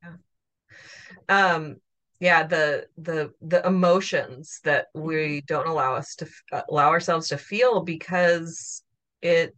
[1.29, 1.77] um,
[2.21, 5.07] yeah, the the the emotions that Mm-hmm.
[5.07, 8.83] we don't allow us to f- uh, allow ourselves to feel because
[9.23, 9.57] it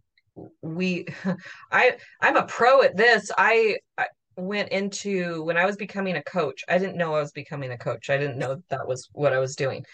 [0.63, 1.07] we
[1.73, 3.31] I I'm a pro at this.
[3.37, 6.63] I, I went into when I was becoming a coach.
[6.69, 8.11] I didn't know I was becoming a coach.
[8.11, 9.85] I didn't know that was what I was doing.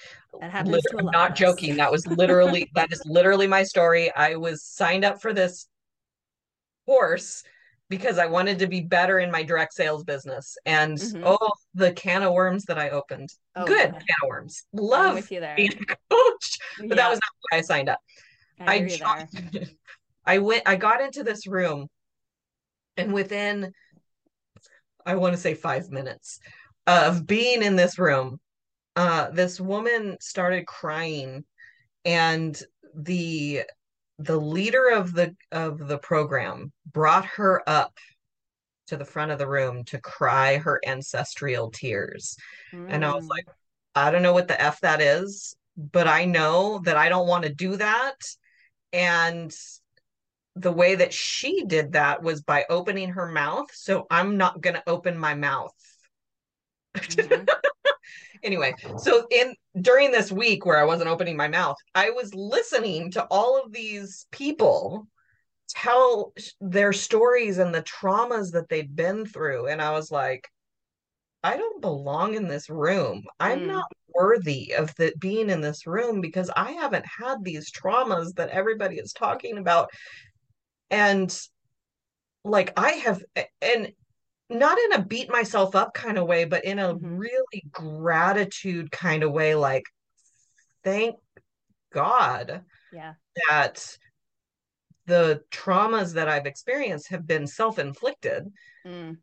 [0.41, 1.77] That happens Liter- to a not joking.
[1.77, 4.13] That was literally that is literally my story.
[4.15, 5.67] I was signed up for this
[6.87, 7.43] course
[7.89, 10.57] because I wanted to be better in my direct sales business.
[10.67, 11.23] And Mhm.
[11.25, 13.31] oh, the can of worms that I opened.
[13.57, 14.01] Oh, Good God.
[14.07, 14.63] can of worms.
[14.75, 15.57] I'm Love with you there.
[15.57, 17.99] being a coach, but that was not why I signed up.
[18.61, 19.29] I I hear you there.
[19.53, 19.61] jo-
[20.27, 21.89] I went I got into this room
[22.97, 23.73] and within
[25.09, 26.39] I want to say 5 minutes
[26.87, 28.39] of being in this room
[28.95, 31.45] uh this woman started crying
[32.05, 32.63] and
[32.95, 33.63] the
[34.19, 37.99] the leader of the of the program brought her up
[38.89, 42.37] to the front of the room to cry her ancestral tears
[42.73, 43.31] and I was Mm.
[43.31, 43.47] like
[43.95, 47.45] I don't know what the F that is, but I know that I don't want
[47.45, 48.17] to do that.
[48.93, 49.53] And
[50.61, 53.69] the way that she did that was by opening her mouth.
[53.73, 55.75] So I'm not going to open my mouth.
[56.95, 57.49] Mhm.
[58.45, 63.11] Anyway, so in during this week where I wasn't opening my mouth, I was listening
[63.13, 65.09] to all of these people
[65.71, 69.67] tell their stories and the traumas that they'd been through.
[69.67, 70.49] And I was like,
[71.43, 73.25] I don't belong in this room.
[73.41, 73.67] I'm Mm.
[73.69, 78.51] not worthy of the, being in this room because I haven't had these traumas that
[78.51, 79.91] everybody is talking about.
[80.91, 81.37] And
[82.45, 83.23] like I have,
[83.61, 83.93] and
[84.51, 87.19] not in a beat myself up kind of way, but in a Mhm.
[87.19, 89.85] really gratitude kind of way, like,
[90.83, 91.17] thank
[91.93, 93.15] God Yeah.
[93.49, 93.99] that
[95.07, 98.53] the traumas that I've experienced have been self-inflicted.
[98.87, 99.19] Mm.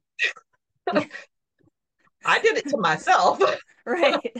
[2.26, 3.40] I did it to myself.
[3.88, 4.36] Right.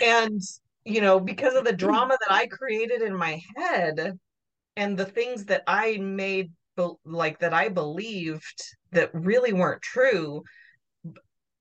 [0.00, 0.40] And,
[0.86, 4.18] you know, because of the drama that I created in my head
[4.76, 6.52] and the things that I made,
[7.04, 10.42] like that I believed that really weren't true.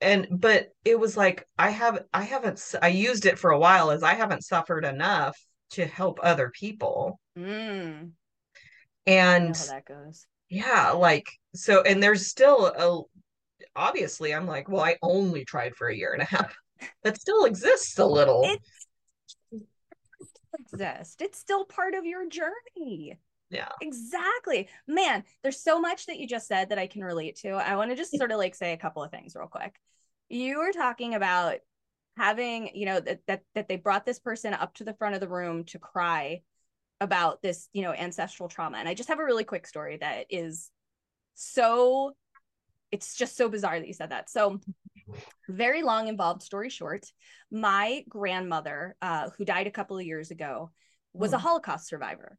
[0.01, 3.91] And, but it was like, I have, I haven't, i used it for a while
[3.91, 5.37] as I haven't suffered enough
[5.71, 7.19] to help other people.
[7.37, 8.11] Mm.
[9.05, 10.25] And how that goes.
[10.49, 13.01] yeah, like, so, and there's still a,
[13.75, 16.55] obviously, I'm like, well, I only tried for a year and a half.
[17.03, 18.41] That still exists a little.
[18.45, 18.61] It
[20.73, 21.21] exist.
[21.21, 23.19] It's still part of your journey.
[23.49, 23.69] Yeah.
[23.81, 24.69] Exactly.
[24.87, 27.49] Man, there's so much that you just said that I can relate to.
[27.49, 29.75] I want to just sort of like say a couple of things real quick.
[30.29, 31.55] You were talking about
[32.15, 35.21] having, you know, that that that they brought this person up to the front of
[35.21, 36.41] the room to cry
[37.01, 38.77] about this, you know, ancestral trauma.
[38.77, 40.69] And I just have a really quick story that is
[41.33, 42.13] so
[42.91, 44.29] it's just so bizarre that you said that.
[44.29, 44.59] So
[45.47, 47.05] very long involved story short,
[47.51, 50.71] my grandmother, uh, who died a couple of years ago,
[51.13, 51.43] was a Hmm.
[51.43, 52.37] Holocaust survivor.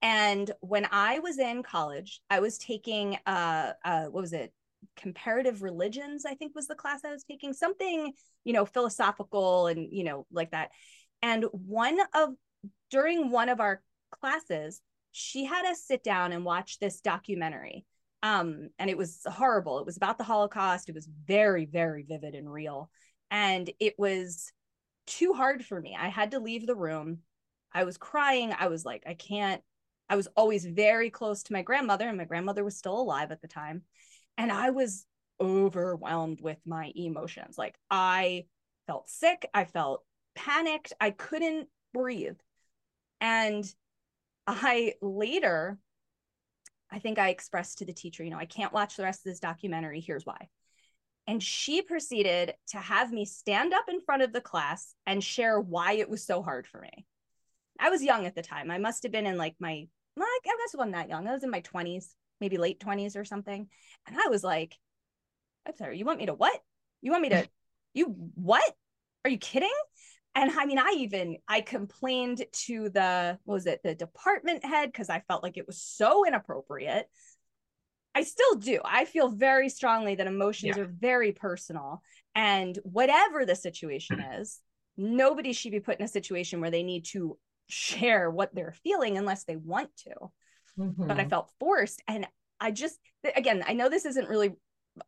[0.00, 4.52] And when I was in college, I was taking uh, uh what was it?
[4.96, 8.12] Comparative religions, I think was the class I was taking, something,
[8.44, 10.70] you know, philosophical and, you know, like that.
[11.22, 12.30] And one of
[12.90, 14.80] during one of our classes,
[15.12, 17.84] she had us sit down and watch this documentary.
[18.22, 19.78] Um, and it was horrible.
[19.80, 20.88] It was about the Holocaust.
[20.88, 22.90] It was very, very vivid and real.
[23.30, 24.52] And it was
[25.06, 25.96] too hard for me.
[25.98, 27.18] I had to leave the room.
[27.72, 28.54] I was crying.
[28.56, 29.62] I was like, I can't,
[30.08, 33.40] I was always very close to my grandmother, and my grandmother was still alive at
[33.40, 33.82] the time.
[34.36, 35.06] And I was
[35.40, 37.58] overwhelmed with my emotions.
[37.58, 38.44] Like I
[38.86, 40.04] felt sick, I felt
[40.34, 42.38] panicked, I couldn't breathe.
[43.20, 43.64] And
[44.46, 45.78] I later,
[46.92, 49.30] I think I expressed to the teacher, you know, I can't watch the rest of
[49.30, 50.00] this documentary.
[50.00, 50.48] Here's why.
[51.26, 55.60] And she proceeded to have me stand up in front of the class and share
[55.60, 57.06] why it was so hard for me.
[57.78, 58.70] I was young at the time.
[58.70, 61.26] I must have been in like my, well, I guess I wasn't that young.
[61.26, 62.08] I was in my 20s,
[62.40, 63.68] maybe late 20s or something.
[64.06, 64.76] And I was like,
[65.66, 66.60] I'm sorry, you want me to what?
[67.00, 67.48] You want me to,
[67.94, 68.74] you what?
[69.24, 69.70] Are you kidding?
[70.34, 75.10] And I mean, I even I complained to the was it the department head because
[75.10, 77.06] I felt like it was so inappropriate.
[78.14, 78.80] I still do.
[78.84, 80.82] I feel very strongly that emotions yeah.
[80.82, 82.02] are very personal.
[82.34, 84.60] And whatever the situation is,
[84.96, 89.16] nobody should be put in a situation where they need to share what they're feeling
[89.16, 90.14] unless they want to.
[90.78, 91.06] Mm-hmm.
[91.06, 91.30] But I mm-hmm.
[91.30, 92.02] felt forced.
[92.06, 92.26] And
[92.60, 92.98] I just,
[93.36, 94.52] again, I know this isn't really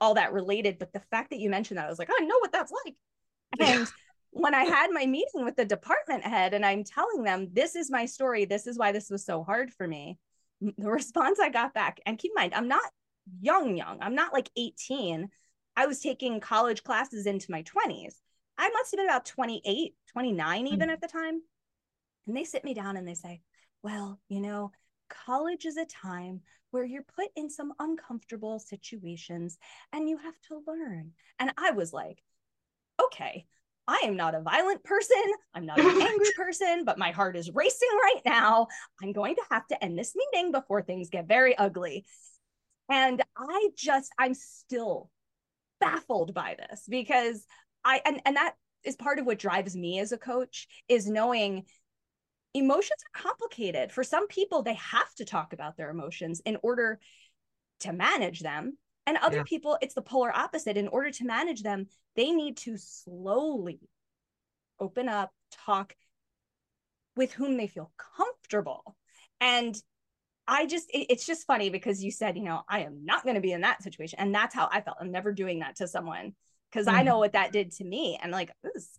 [0.01, 2.25] all that related, but the fact that you mentioned that, I was like, oh, I
[2.25, 2.95] know what that's like.
[3.61, 3.87] And
[4.35, 7.89] when I had my meeting with the department head and I'm telling them, this is
[7.89, 10.19] my story, this is why this was so hard for me,
[10.61, 12.83] the response I got back, and keep in mind, I'm not
[13.41, 15.29] young, young, I'm not like 18.
[15.77, 18.15] I was taking college classes into my 20s.
[18.59, 20.91] I must have been about 28, 29 even mm-hmm.
[20.91, 21.41] at the time.
[22.27, 23.41] And they sit me down and they say,
[23.83, 24.73] well, you know,
[25.09, 26.41] college is a time
[26.73, 29.59] where you're put in some uncomfortable situations
[29.93, 31.13] and you have to learn.
[31.39, 32.23] And I was like,
[33.01, 33.47] okay,
[33.87, 35.23] I am not a violent person.
[35.55, 38.69] I'm not an angry person, but my heart is racing right now.
[39.03, 42.07] I'm going to have to end this meeting before things get very ugly.
[42.89, 45.11] And I just, I'm still
[45.81, 47.47] baffled by this because
[47.85, 51.65] I, and, and that is part of what drives me as a coach is knowing
[52.55, 53.91] emotions are complicated.
[53.93, 57.01] For some people, they have to talk about their emotions in order
[57.81, 58.79] to manage them.
[59.07, 59.43] And other yeah.
[59.45, 60.77] people, it's the polar opposite.
[60.77, 61.87] In order to manage them,
[62.17, 63.81] they need to slowly
[64.81, 65.95] open up, talk
[67.17, 68.97] with whom they feel comfortable.
[69.41, 69.77] And
[70.47, 73.37] I just, it, it's just funny because you said, you know, I am not going
[73.37, 74.19] to be in that situation.
[74.19, 74.97] And that's how I felt.
[75.01, 76.35] I'm never doing that to someone
[76.71, 76.97] because mm-hmm.
[76.97, 78.19] I know what that did to me.
[78.21, 78.51] And like,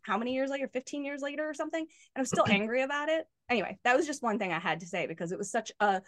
[0.02, 1.82] how many years later, 15 years later or something?
[1.82, 1.88] And
[2.22, 3.26] I'm still angry about it.
[3.50, 6.02] Anyway, that was just one thing I had to say because it was such a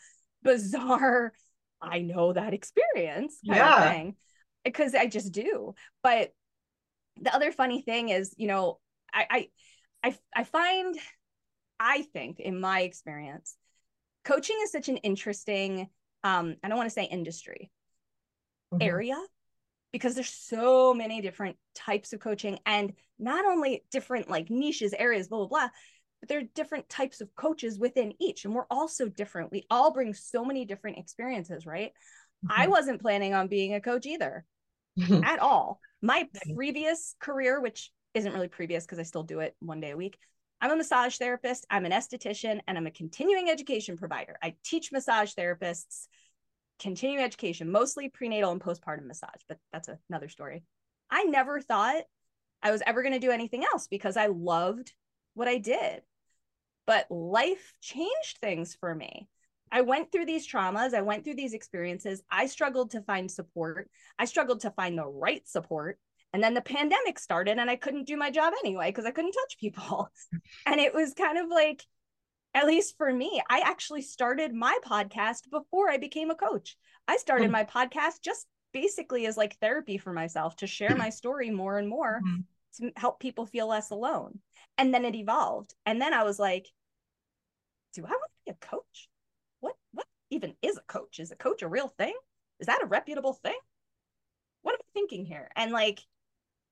[0.44, 1.34] bizarre,
[1.82, 4.12] I know that experience yeah.
[4.64, 5.74] because I just do.
[6.04, 6.32] But
[7.22, 8.80] the other funny thing is, you know,
[9.14, 10.96] I, I, I, I find,
[11.80, 13.56] I think in my experience,
[14.26, 15.88] coaching is such an interesting,
[16.24, 17.72] um, I don't want to say industry
[18.74, 18.82] mm-hmm.
[18.82, 19.18] area
[19.92, 25.28] because there's so many different types of coaching and not only different like niches areas
[25.28, 25.70] blah blah blah
[26.20, 29.52] but there are different types of coaches within each and we're all so different.
[29.52, 31.92] We all bring so many different experiences right?
[32.46, 32.62] Mm-hmm.
[32.62, 34.46] i wasn't planning on being a coach either
[35.24, 35.80] at all.
[36.02, 39.98] My previous career which isn't really previous because i still do it one day a
[39.98, 40.18] week
[40.62, 44.38] i'm a massage therapist i'm an esthetician and i'm a continuing education provider.
[44.42, 46.08] I teach massage therapists
[46.80, 50.64] continuing education, mostly prenatal and postpartum massage, but that's another story.
[51.10, 52.04] I never thought
[52.62, 54.94] I was ever going to do anything else because I loved
[55.38, 56.02] what I did.
[56.86, 59.28] But life changed things for me.
[59.72, 62.24] I went through these traumas, I went through these experiences.
[62.32, 63.90] I struggled to find support.
[64.18, 66.00] I struggled to find the right support.
[66.34, 69.34] And then the pandemic started and I couldn't do my job anyway because I couldn't
[69.34, 70.10] touch people.
[70.66, 71.84] And it was kind of like
[72.54, 76.76] at least for me, I actually started my podcast before I became a coach.
[77.08, 77.52] I started mm-hmm.
[77.52, 81.88] my podcast just basically as like therapy for myself to share my story more and
[81.88, 82.42] more mm-hmm.
[82.78, 84.40] To help people feel less alone.
[84.78, 85.74] And then it evolved.
[85.86, 86.68] And then I was like,
[87.94, 89.10] do I want to be a coach?
[89.60, 91.20] What what even is a coach?
[91.20, 92.14] Is a coach a real thing?
[92.60, 93.58] Is that a reputable thing?
[94.62, 95.50] What am I thinking here?
[95.56, 96.00] And like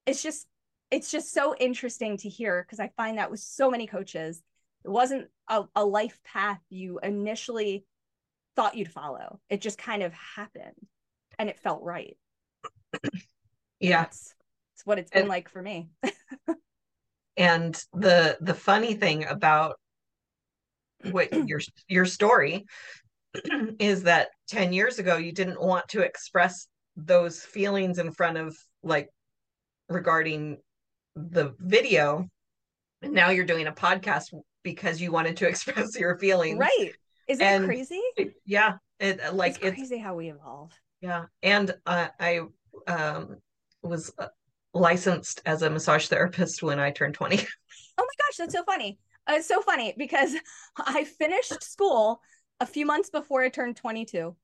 [0.05, 0.47] it's just
[0.91, 4.41] it's just so interesting to hear because I find that with so many coaches
[4.83, 7.85] it wasn't a, a life path you initially
[8.55, 9.39] thought you'd follow.
[9.49, 10.75] It just kind of happened
[11.39, 12.17] and it felt right.
[13.79, 14.07] Yeah.
[14.75, 15.87] That's what it's been and, like for me.
[17.37, 19.75] and the the funny thing about
[21.11, 22.65] what your your story
[23.79, 28.55] is that 10 years ago you didn't want to express those feelings in front of
[28.83, 29.09] like
[29.87, 30.57] regarding
[31.15, 32.27] the video
[33.01, 34.33] and now you're doing a podcast
[34.63, 36.59] because you wanted to express your feelings.
[36.59, 36.91] Right.
[37.29, 38.01] Is that crazy?
[38.45, 38.73] yeah.
[38.99, 40.71] It like it's crazy it's, how we evolve.
[41.01, 41.25] Yeah.
[41.43, 42.41] And uh, I
[42.87, 43.37] um,
[43.81, 44.27] was uh,
[44.75, 47.37] licensed as a massage therapist when I turned 20.
[47.97, 48.99] Oh my gosh, that's so funny.
[49.25, 50.35] Uh, it's so funny because
[50.77, 52.19] I finished school
[52.59, 54.35] a few months before I turned 22.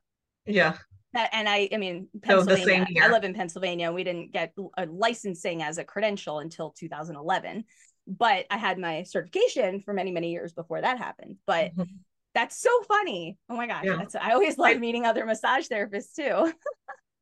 [0.45, 0.77] Yeah.
[1.11, 2.85] That, and I, I mean, Pennsylvania.
[2.89, 3.03] year.
[3.03, 3.91] I live in Pennsylvania.
[3.91, 7.65] We didn't get a licensing as a credential until 2011,
[8.07, 11.35] but I had my certification for many, many years before that happened.
[11.45, 11.87] But Mhm.
[12.33, 13.37] that's so funny.
[13.49, 13.97] Oh my gosh, Yeah.
[13.97, 16.53] that's I always love meeting other massage therapists too.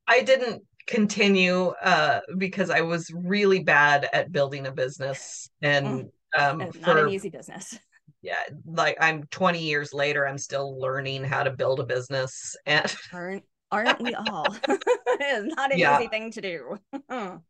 [0.07, 6.61] I didn't continue uh because I was really bad at building a business and um
[6.61, 7.77] It's not for an easy business.
[8.23, 12.93] yeah like I'm 20 years later I'm still learning how to build a business and
[13.13, 14.47] Aren't aren't we all?
[14.67, 15.99] it is not an Yeah.
[15.99, 16.77] easy thing to do.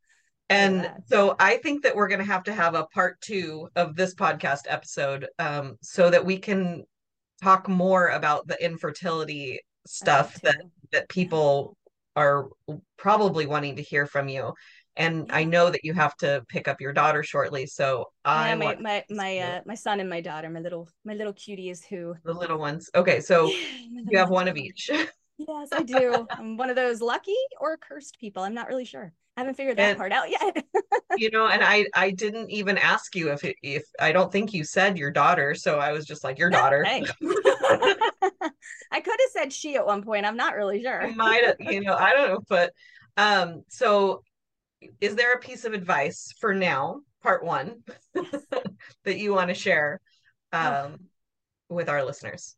[0.50, 1.02] and that.
[1.08, 4.14] so I think that we're going to have to have a part 2 of this
[4.16, 6.84] podcast episode um so that we can
[7.42, 10.58] talk more about the infertility stuff that
[10.92, 11.78] that people
[12.20, 12.50] are
[12.98, 14.54] probably wanting to hear from you
[14.96, 18.56] and I know that you have to pick up your daughter shortly so I yeah,
[18.56, 22.16] my my my uh, my son and my daughter, my little my little cuties who
[22.26, 23.52] the little ones okay so
[24.10, 24.92] you have one of each
[25.48, 26.28] Yes, I do.
[26.38, 28.44] I'm one of those lucky or cursed people.
[28.44, 29.14] I'm not really sure.
[29.40, 30.66] I haven't figured that And- part out yet.
[31.18, 34.54] you know and I I didn't even ask you if it, if I don't think
[34.54, 36.86] you said your daughter so I was just like your daughter.
[38.92, 40.26] I could have said she at one point.
[40.26, 41.02] I'm not really sure.
[41.04, 42.74] I might have, you know I don't know but
[43.16, 44.24] um so
[45.00, 47.76] is there a piece of advice for now part 1
[48.16, 48.26] Yes.
[49.06, 50.02] that you want to share
[50.52, 50.60] Oh.
[50.86, 51.00] um
[51.70, 52.56] with our listeners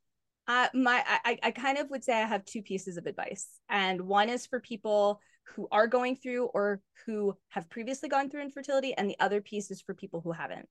[0.48, 4.02] Uh, my I, I kind of would say I have two pieces of advice, and
[4.02, 5.20] one is for people
[5.56, 9.72] who are going through or who have previously gone through infertility, and the other piece
[9.72, 10.68] is for people who haven't.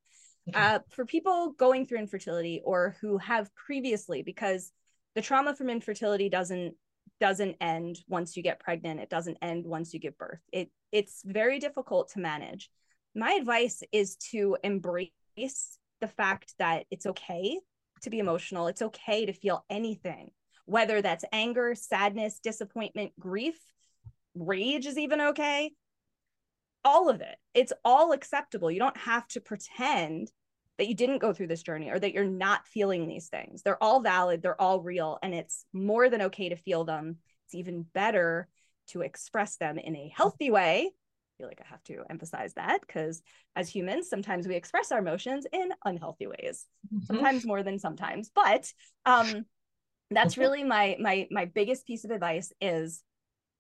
[0.49, 0.59] Okay.
[0.59, 4.73] Uh, for people going through infertility or who have previously, because
[5.15, 6.75] the trauma from infertility doesn't
[7.21, 9.01] doesn't end once you get pregnant.
[9.01, 10.41] It doesn't end once you give birth.
[10.53, 12.71] It it's very difficult to manage.
[13.15, 15.11] My advice is to embrace
[16.01, 17.59] the fact that it's okay
[18.03, 18.69] to be emotional.
[18.69, 20.31] It's okay to feel anything,
[20.65, 23.59] whether that's anger, sadness, disappointment, grief,
[24.35, 25.73] rage is even okay.
[26.85, 27.37] All of it.
[27.55, 28.71] It's all acceptable.
[28.71, 30.31] You don't have to pretend
[30.79, 33.63] that you didn't go through this journey or that you're not feeling these things.
[33.63, 37.19] They're all valid, they're all real, and it's more than okay to feel them.
[37.47, 38.49] It's even better
[38.89, 40.91] to express them in a healthy way.
[40.91, 43.23] I feel like I have to emphasize that because
[43.57, 46.67] as humans, sometimes we express our emotions in unhealthy ways
[47.07, 48.73] sometimes more than sometimes but
[49.07, 49.45] um
[50.11, 53.03] that's really my my my biggest piece of advice is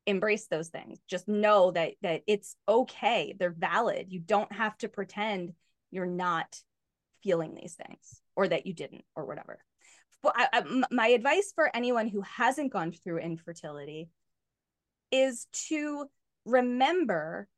[0.06, 0.98] embrace those things.
[1.08, 3.34] Just know that that it's okay.
[3.38, 4.06] They're valid.
[4.10, 5.52] You don't have to pretend
[5.90, 6.56] you're not
[7.22, 9.58] feeling these things or that you didn't or whatever.
[10.22, 14.10] But I, I, my advice for anyone who hasn't gone through infertility
[15.10, 16.06] is to
[16.44, 17.48] remember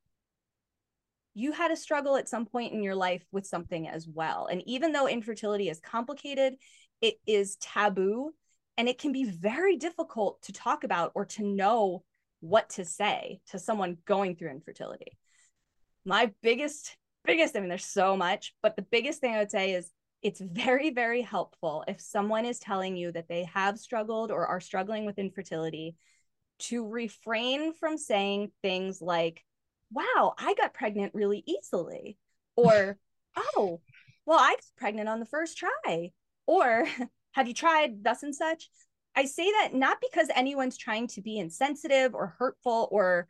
[1.35, 4.47] you had a struggle at some point in your life with something as well.
[4.47, 6.55] And even though infertility is complicated,
[7.01, 8.33] it is taboo
[8.77, 12.05] and it can be very difficult to talk about or to know
[12.43, 15.17] what to say to someone going through infertility.
[16.05, 19.73] My biggest, biggest, I mean, there's so much, but the biggest thing I would say
[19.73, 24.47] is it's very, very helpful if someone is telling you that they have struggled or
[24.47, 25.95] are struggling with infertility
[26.59, 29.45] to refrain from saying things like,
[29.93, 32.19] wow, I got pregnant really easily.
[32.57, 32.99] Or,
[33.37, 33.81] oh,
[34.27, 36.11] well, I was pregnant on the first try.
[36.47, 36.87] Or,
[37.33, 38.69] have you tried thus and such?
[39.15, 43.29] I say that not because anyone's trying to be insensitive or hurtful or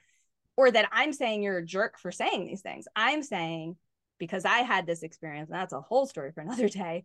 [0.56, 2.86] or that I'm saying you're a jerk for saying these things.
[2.94, 3.76] I'm saying
[4.18, 7.04] because I had this experience, and that's a whole story for another day.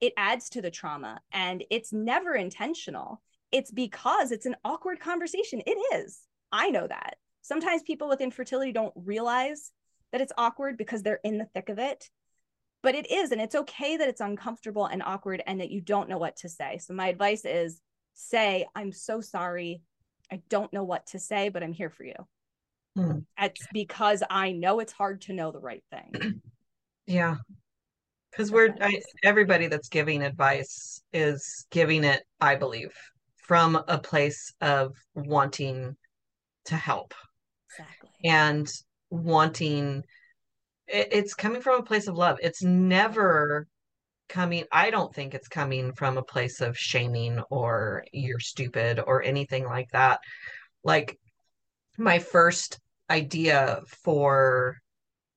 [0.00, 3.20] It adds to the trauma and it's never intentional.
[3.50, 5.60] It's because it's an awkward conversation.
[5.66, 6.20] It is.
[6.52, 9.72] I know that sometimes people with infertility don't realize
[10.12, 12.08] that it's awkward because they're in the thick of it
[12.82, 16.08] but it is and it's okay that it's uncomfortable and awkward and that you don't
[16.08, 17.80] know what to say so my advice is
[18.18, 19.80] say i'm so sorry
[20.30, 22.14] i don't know what to say but i'm here for you
[22.96, 23.18] Hmm.
[23.38, 26.42] it's because i know it's hard to know the right thing
[27.08, 27.36] Yeah.
[28.30, 32.92] Because we're I, everybody that's giving advice is giving it, I believe,
[33.38, 35.96] from a place of wanting
[36.66, 37.14] to help
[37.70, 38.70] exactly and
[39.08, 40.04] wanting
[40.86, 42.36] it, it's coming from a place of love.
[42.42, 43.66] It's never
[44.28, 49.22] coming, I don't think it's coming from a place of shaming or you're stupid or
[49.22, 50.20] anything like that.
[50.84, 51.18] Like
[51.98, 54.76] my first idea for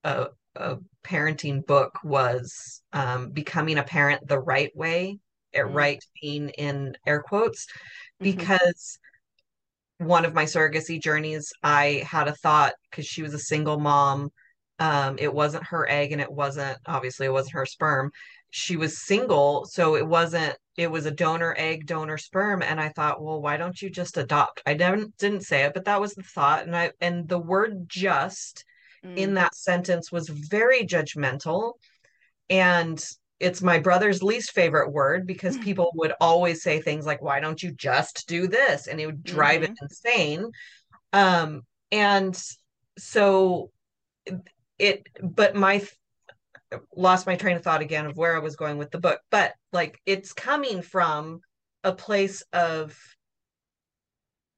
[0.03, 5.19] a, a parenting book was um, becoming a parent the right way,
[5.55, 5.73] uh, Mm.
[5.73, 7.67] right being in air quotes,
[8.19, 8.23] Mhm.
[8.23, 8.99] because
[9.97, 14.31] one of my surrogacy journeys, I had a thought because she was a single mom.
[14.79, 18.11] Um, it wasn't her egg and it wasn't, obviously, it wasn't her sperm.
[18.51, 22.89] She was single, so it wasn't it was a donor egg, donor sperm, and I
[22.89, 24.61] thought, well, why don't you just adopt?
[24.65, 27.85] I didn't didn't say it, but that was the thought, and I and the word
[27.87, 28.65] just
[29.03, 29.17] mm.
[29.17, 31.73] in that sentence was very judgmental,
[32.49, 33.03] and
[33.39, 37.63] it's my brother's least favorite word because people would always say things like, why don't
[37.63, 38.87] you just do this?
[38.87, 39.73] And it would drive mm-hmm.
[39.73, 40.51] it insane.
[41.11, 42.39] Um, and
[42.99, 43.71] so
[44.77, 45.83] it, but my
[46.95, 49.53] lost my train of thought again of where I was going with the book, but
[49.73, 51.41] like it's coming from
[51.83, 52.97] a place of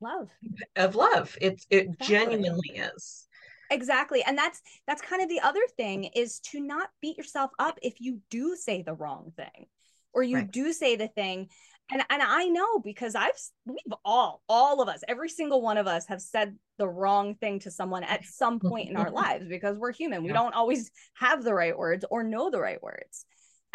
[0.01, 0.30] love
[0.76, 2.07] of love it's it exactly.
[2.07, 3.28] genuinely is
[3.72, 7.80] exactly and that's that's kind of the other thing is to not beat yourself up
[7.82, 9.66] if you do say the wrong thing
[10.14, 10.51] or you right.
[10.51, 11.47] do say the thing
[11.92, 13.32] and and I know because I've
[13.66, 17.60] we've all all of us every single one of us have said the wrong thing
[17.60, 20.24] to someone at some point in our lives because we're human.
[20.24, 20.36] We yeah.
[20.36, 23.26] don't always have the right words or know the right words.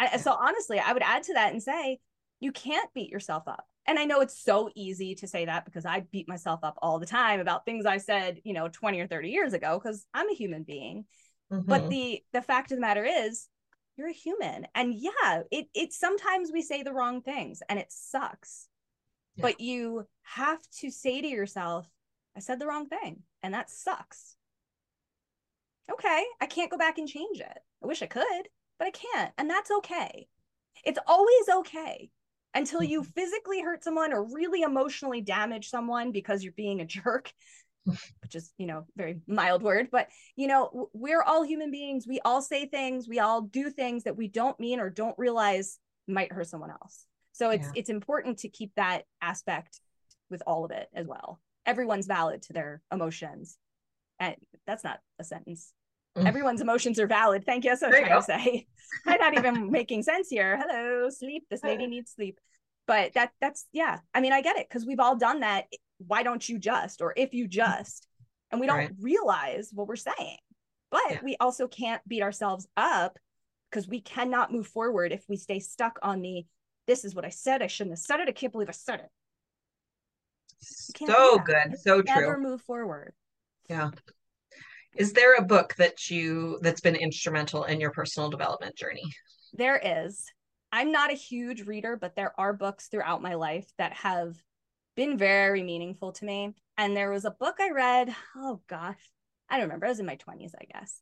[0.01, 0.17] Yeah.
[0.17, 1.99] So honestly, I would add to that and say
[2.41, 3.65] you can't beat yourself up.
[3.87, 6.99] And I know it's so easy to say that because I beat myself up all
[6.99, 10.29] the time about things I said, you know, 20 or 30 years ago because I'm
[10.29, 11.07] a human being.
[11.53, 11.67] Mm-hmm.
[11.67, 13.49] But the the fact of the matter is
[13.99, 14.67] you're a human.
[14.75, 18.69] And yeah it it sometimes we say the wrong things and it sucks.
[19.37, 19.43] Yeah.
[19.43, 21.87] but you have to say to yourself
[22.37, 24.37] i said the wrong thing and that sucks.
[25.91, 27.59] Okay i can't go back and change it.
[27.83, 30.29] I wish i could but i can't and that's okay.
[30.85, 32.11] It's always okay
[32.55, 33.11] until you mm-hmm.
[33.11, 37.33] physically hurt someone or really emotionally damage someone because you're being a jerk
[38.23, 42.07] which is you know very mild word but you know we're all human beings.
[42.07, 43.09] We all say things.
[43.09, 47.07] We all do things that we don't mean or don't realize might hurt someone else.
[47.33, 47.73] So it's yeah.
[47.77, 49.81] it's important to keep that aspect
[50.31, 51.41] with all of it as well.
[51.67, 53.59] Everyone's valid to their emotions.
[54.21, 54.37] And
[54.67, 55.73] that's not a sentence.
[56.17, 56.27] Mm.
[56.27, 57.45] everyone's emotions are valid.
[57.45, 57.71] Thank you.
[57.71, 58.67] That's what i'm trying to say.
[59.07, 60.59] I'm not even making sense here.
[60.59, 61.45] Hello sleep.
[61.51, 62.41] This lady needs sleep.
[62.87, 63.99] But that that's yeah.
[64.15, 65.67] I mean i get it because we've all done that
[65.99, 68.07] why don't you just or if you just
[68.51, 68.91] and we don't right.
[69.01, 70.39] realize what we're saying.
[70.91, 71.19] But yeah.
[71.23, 73.19] we also can't beat ourselves up
[73.71, 76.47] because we cannot move forward if we stay stuck on the
[76.87, 79.01] this is what i said i shouldn't have said it i can't believe i said
[79.01, 79.11] it.
[80.61, 82.15] So good so true.
[82.15, 83.13] never move forward.
[83.69, 83.91] Yeah.
[84.97, 89.05] Is there a book that you that's been instrumental in your personal development journey?
[89.53, 90.25] There is.
[90.73, 94.35] I'm not a huge reader but there are books throughout my life that have
[94.99, 96.53] been very meaningful to me.
[96.77, 98.99] And there was a book I read, oh gosh,
[99.49, 99.87] I don't remember.
[99.87, 101.01] I was in my 20s, I guess.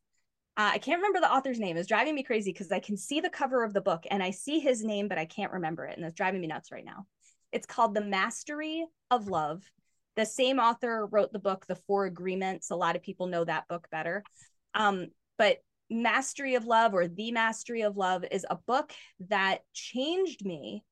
[0.55, 1.77] Uh, I can't remember the author's name.
[1.77, 4.29] It's driving me crazy because I can see the cover of the book and I
[4.29, 5.97] see his name, but I can't remember it.
[5.97, 7.07] And it's driving me nuts right now.
[7.51, 9.63] It's called The Mastery of Love.
[10.15, 12.69] The same author wrote the book, The Four Agreements.
[12.69, 14.23] A lot of people know that book better.
[14.75, 15.07] Um,
[15.39, 15.57] but
[15.89, 18.93] Mastery of Love or The Mastery of Love is a book
[19.29, 20.83] that changed me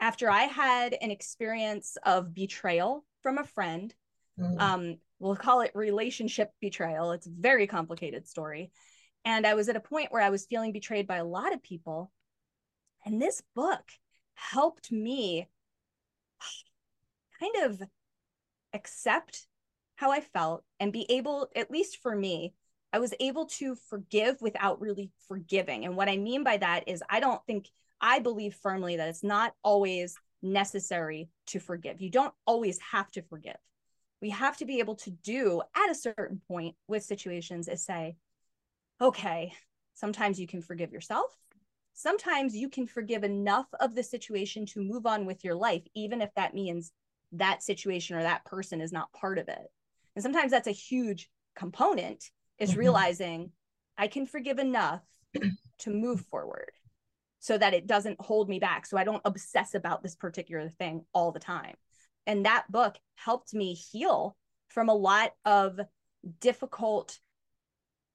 [0.00, 3.94] after I had an experience of betrayal from a friend,
[4.38, 4.60] mm.
[4.60, 7.12] um, we'll call it relationship betrayal.
[7.12, 8.70] It's a very complicated story.
[9.24, 11.62] And I was at a point where I was feeling betrayed by a lot of
[11.62, 12.12] people.
[13.04, 13.82] And this book
[14.34, 15.48] helped me
[17.40, 17.82] kind of
[18.72, 19.46] accept
[19.96, 22.54] how I felt and be able, at least for me,
[22.92, 25.84] I was able to forgive without really forgiving.
[25.84, 27.68] And what I mean by that is, I don't think
[28.00, 32.00] I believe firmly that it's not always necessary to forgive.
[32.00, 33.56] You don't always have to forgive.
[34.20, 38.16] We have to be able to do at a certain point with situations is say,
[39.00, 39.52] okay,
[39.94, 41.36] sometimes you can forgive yourself.
[41.94, 46.20] Sometimes you can forgive enough of the situation to move on with your life, even
[46.20, 46.92] if that means
[47.32, 49.66] that situation or that person is not part of it.
[50.14, 52.80] And sometimes that's a huge component is mm-hmm.
[52.80, 53.50] realizing
[53.96, 55.02] I can forgive enough
[55.80, 56.70] to move forward
[57.40, 58.86] so that it doesn't hold me back.
[58.86, 61.74] So I don't obsess about this particular thing all the time.
[62.26, 64.36] And that book helped me heal
[64.68, 65.80] from a lot of
[66.40, 67.18] difficult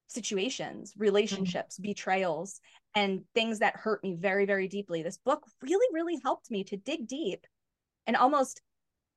[0.07, 1.89] situations, relationships, mm-hmm.
[1.89, 2.59] betrayals,
[2.95, 5.01] and things that hurt me very, very deeply.
[5.01, 7.47] This book really, really helped me to dig deep
[8.05, 8.61] and almost.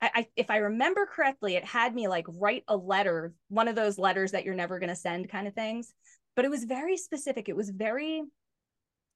[0.00, 3.76] I, I, if I remember correctly, it had me like write a letter, one of
[3.76, 5.92] those letters that you're never going to send kind of things.
[6.34, 7.48] But it was very specific.
[7.48, 8.22] It was very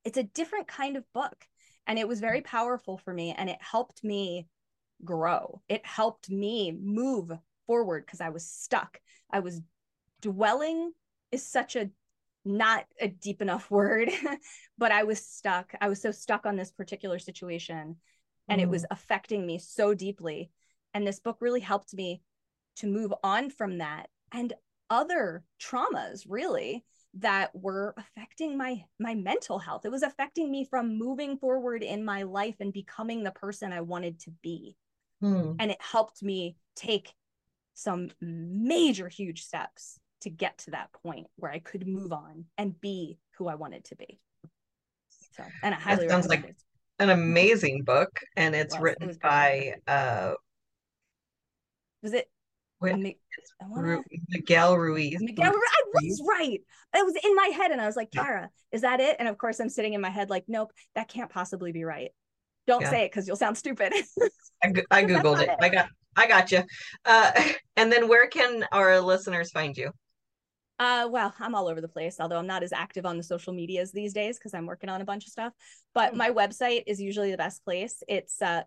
[0.04, 1.46] it's a different kind of book
[1.86, 4.46] and it was very powerful for me and it helped me
[5.04, 7.30] grow it helped me move
[7.66, 9.60] forward because i was stuck i was
[10.20, 10.92] dwelling
[11.32, 11.90] is such a
[12.44, 14.10] not a deep enough word
[14.78, 17.96] but i was stuck i was so stuck on this particular situation
[18.48, 18.64] and mm.
[18.64, 18.88] it was mm.
[18.90, 20.50] affecting me so deeply
[20.92, 22.22] and this book really helped me
[22.76, 24.52] to move on from that and
[24.90, 26.84] other traumas really
[27.14, 32.04] that were affecting my my mental health it was affecting me from moving forward in
[32.04, 34.76] my life and becoming the person i wanted to be
[35.20, 35.52] Hmm.
[35.58, 37.12] and it helped me take
[37.74, 42.80] some major huge steps to get to that point where i could move on and
[42.80, 44.20] be who i wanted to be
[45.36, 46.56] so and i highly sounds recommend like- it
[47.00, 48.78] An amazing book, and it's.
[48.78, 49.20] Written great.
[49.20, 50.34] by uh
[52.02, 52.28] was it
[52.80, 53.18] Mi-
[53.60, 55.16] I Ru- Miguel Ruiz.
[55.20, 55.50] Miguel, I
[55.94, 56.60] was right.
[56.94, 58.24] It was in my head, and I was like, Yeah.
[58.24, 59.16] Cara, is that it?
[59.18, 62.10] And of course, I'm sitting in my head like, nope, that can't possibly be right.
[62.66, 62.90] Don't Yeah.
[62.90, 63.92] say it because you'll sound stupid.
[64.62, 65.48] I, I googled it.
[65.50, 65.56] it.
[65.60, 66.62] I got I got you.
[67.04, 67.32] Uh,
[67.76, 69.90] and then where can our listeners find you?
[70.78, 73.52] uh, well, I'm all over the place, although I'm not as active on the social
[73.52, 75.52] medias these days because I'm working on a bunch of stuff.
[75.94, 76.18] But Hmm.
[76.18, 78.02] my website is usually the best place.
[78.08, 78.62] It's uh,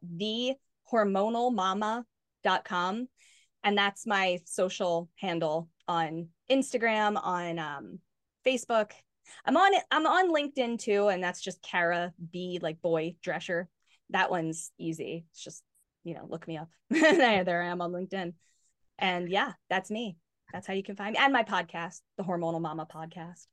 [0.94, 3.08] thehormonalmama.com.
[3.64, 8.00] And that's my social handle on Instagram, on um,
[8.46, 8.92] Facebook.
[9.46, 9.84] I'm on it.
[9.90, 13.66] I'm on LinkedIn too, and that's just Cara B, like boy Drescher.
[14.10, 15.26] That one's easy.
[15.32, 15.64] It's just
[16.04, 16.70] you know, look me up.
[16.90, 18.34] there, I am on LinkedIn.
[19.00, 20.18] And yeah, that's me.
[20.52, 21.20] That's how you can find me.
[21.20, 23.48] And my podcast, the Hormonal Mama podcast.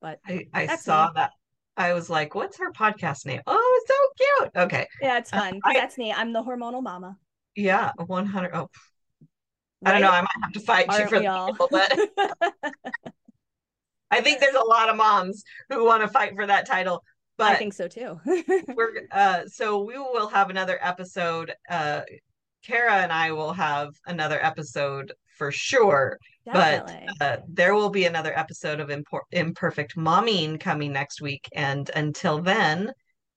[0.00, 1.12] But I, I saw me.
[1.16, 1.30] that.
[1.76, 3.40] I was like, what's her podcast name?
[3.46, 4.64] Oh, it's so cute.
[4.64, 4.86] Okay.
[5.00, 5.60] yeah, it's Uh, fun.
[5.64, 6.12] I- that's me.
[6.12, 7.16] I'm the Hormonal Mama.
[7.54, 8.50] Yeah, 100.
[8.54, 8.70] Oh,
[9.84, 10.10] I don't know.
[10.10, 11.48] I might have to fight you Aren't for we the all?
[11.52, 11.98] title, but
[14.10, 17.02] I think there's a lot of moms who want to fight for that title.
[17.38, 18.20] But I think so too.
[18.74, 21.52] we're uh so we will have another episode.
[21.70, 22.02] Uh
[22.62, 26.18] Cara and I will have another episode for sure.
[26.44, 27.08] Definitely.
[27.18, 31.48] But uh, there will be another episode of Impor- Imperfect Momming coming next week.
[31.54, 32.92] And until then,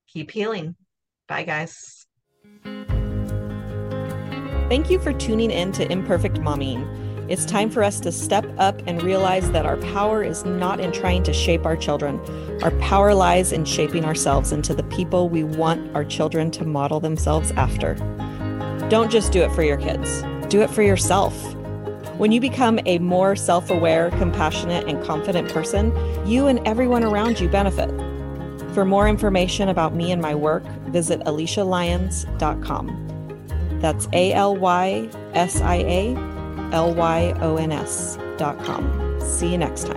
[0.08, 0.76] keep healing.
[1.28, 2.06] Bye, guys.
[4.70, 6.88] Thank you for tuning in to Imperfect Momming.
[7.30, 10.92] It's time for us to step up and realize that our power is not in
[10.92, 12.20] trying to shape our children.
[12.64, 17.02] Our power lies in shaping ourselves into the people we want our children to model
[17.02, 17.96] themselves after.
[18.90, 21.36] Don't just do it for your kids, do it for yourself.
[22.18, 25.94] When you become a more self aware, compassionate, and confident person,
[26.26, 27.90] you and everyone around you benefit.
[28.74, 33.13] For more information about me and my work, visit alysialyons.com.
[33.84, 36.16] That's A L Y S I A
[36.72, 39.20] L Y O N S dot com.
[39.20, 39.93] See you next time.